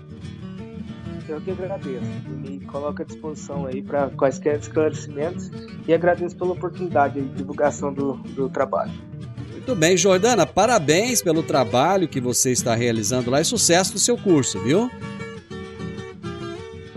Eu 1.27 1.39
que 1.39 1.51
agradeço. 1.51 2.01
Me 2.27 2.61
coloco 2.61 3.03
à 3.03 3.05
disposição 3.05 3.67
aí 3.67 3.83
para 3.83 4.09
quaisquer 4.09 4.57
esclarecimentos 4.57 5.51
e 5.87 5.93
agradeço 5.93 6.35
pela 6.35 6.53
oportunidade 6.53 7.21
de 7.21 7.29
divulgação 7.35 7.93
do, 7.93 8.13
do 8.13 8.49
trabalho. 8.49 8.91
Muito 9.51 9.75
bem, 9.75 9.95
Jordana, 9.95 10.47
parabéns 10.47 11.21
pelo 11.21 11.43
trabalho 11.43 12.07
que 12.07 12.19
você 12.19 12.51
está 12.51 12.73
realizando 12.73 13.29
lá 13.29 13.39
e 13.39 13.45
sucesso 13.45 13.93
no 13.93 13.99
seu 13.99 14.17
curso, 14.17 14.59
viu? 14.63 14.89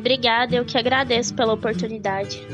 Obrigada, 0.03 0.57
eu 0.57 0.65
que 0.65 0.77
agradeço 0.77 1.33
pela 1.33 1.53
oportunidade. 1.53 2.45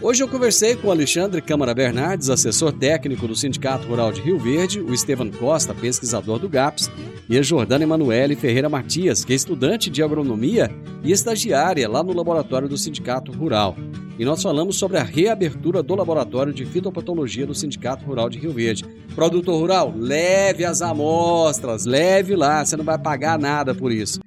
Hoje 0.00 0.22
eu 0.22 0.28
conversei 0.28 0.76
com 0.76 0.88
Alexandre 0.88 1.42
Câmara 1.42 1.74
Bernardes, 1.74 2.30
assessor 2.30 2.70
técnico 2.70 3.26
do 3.26 3.34
Sindicato 3.34 3.88
Rural 3.88 4.12
de 4.12 4.20
Rio 4.20 4.38
Verde, 4.38 4.78
o 4.78 4.94
Estevam 4.94 5.32
Costa, 5.32 5.74
pesquisador 5.74 6.38
do 6.38 6.48
GAPS, 6.48 6.88
e 7.28 7.36
a 7.36 7.42
Jordana 7.42 7.82
Emanuele 7.82 8.36
Ferreira 8.36 8.68
Matias, 8.68 9.24
que 9.24 9.32
é 9.32 9.36
estudante 9.36 9.90
de 9.90 10.00
agronomia 10.00 10.70
e 11.02 11.10
estagiária 11.10 11.88
lá 11.88 12.04
no 12.04 12.12
laboratório 12.12 12.68
do 12.68 12.78
Sindicato 12.78 13.32
Rural. 13.32 13.74
E 14.16 14.24
nós 14.24 14.40
falamos 14.40 14.78
sobre 14.78 14.98
a 14.98 15.02
reabertura 15.02 15.82
do 15.82 15.96
laboratório 15.96 16.54
de 16.54 16.64
fitopatologia 16.64 17.48
do 17.48 17.54
Sindicato 17.54 18.04
Rural 18.04 18.30
de 18.30 18.38
Rio 18.38 18.52
Verde. 18.52 18.84
Produtor 19.12 19.58
rural, 19.58 19.92
leve 19.96 20.64
as 20.64 20.82
amostras, 20.82 21.84
leve 21.84 22.36
lá, 22.36 22.64
você 22.64 22.76
não 22.76 22.84
vai 22.84 22.96
pagar 22.96 23.40
nada 23.40 23.74
por 23.74 23.90
isso. 23.90 24.20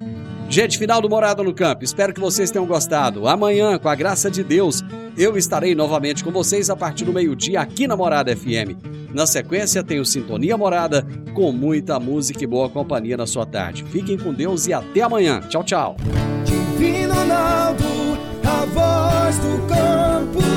Gente, 0.49 0.77
final 0.77 1.01
do 1.01 1.09
Morada 1.09 1.43
no 1.43 1.53
Campo. 1.53 1.83
Espero 1.83 2.13
que 2.13 2.19
vocês 2.19 2.49
tenham 2.49 2.65
gostado. 2.65 3.27
Amanhã, 3.27 3.77
com 3.77 3.89
a 3.89 3.95
graça 3.95 4.31
de 4.31 4.43
Deus, 4.43 4.83
eu 5.17 5.37
estarei 5.37 5.75
novamente 5.75 6.23
com 6.23 6.31
vocês 6.31 6.69
a 6.69 6.75
partir 6.75 7.03
do 7.03 7.11
meio-dia 7.11 7.59
aqui 7.59 7.85
na 7.85 7.97
Morada 7.97 8.35
FM. 8.35 8.79
Na 9.13 9.25
sequência, 9.25 9.83
tenho 9.83 10.05
Sintonia 10.05 10.57
Morada 10.57 11.05
com 11.33 11.51
muita 11.51 11.99
música 11.99 12.43
e 12.43 12.47
boa 12.47 12.69
companhia 12.69 13.17
na 13.17 13.27
sua 13.27 13.45
tarde. 13.45 13.83
Fiquem 13.83 14.17
com 14.17 14.33
Deus 14.33 14.67
e 14.67 14.73
até 14.73 15.01
amanhã. 15.01 15.41
Tchau, 15.49 15.63
tchau. 15.63 15.95
Divino 16.45 17.13
Ronaldo, 17.13 17.83
a 18.43 18.65
voz 18.65 19.37
do 19.39 19.67
campo. 19.67 20.56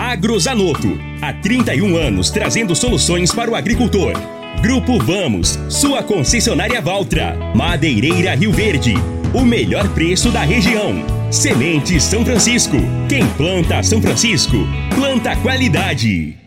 Agrozanoto. 0.00 0.98
Há 1.20 1.30
31 1.34 1.94
anos 1.94 2.30
trazendo 2.30 2.74
soluções 2.74 3.32
para 3.32 3.50
o 3.50 3.54
agricultor. 3.54 4.14
Grupo 4.62 4.98
Vamos, 4.98 5.58
sua 5.68 6.02
concessionária 6.02 6.80
Valtra. 6.80 7.36
Madeireira 7.54 8.34
Rio 8.34 8.50
Verde. 8.50 8.94
O 9.34 9.42
melhor 9.42 9.86
preço 9.90 10.30
da 10.30 10.40
região. 10.40 11.04
Semente 11.30 12.00
São 12.00 12.24
Francisco. 12.24 12.78
Quem 13.10 13.26
planta 13.32 13.82
São 13.82 14.00
Francisco, 14.00 14.56
planta 14.94 15.36
qualidade. 15.36 16.39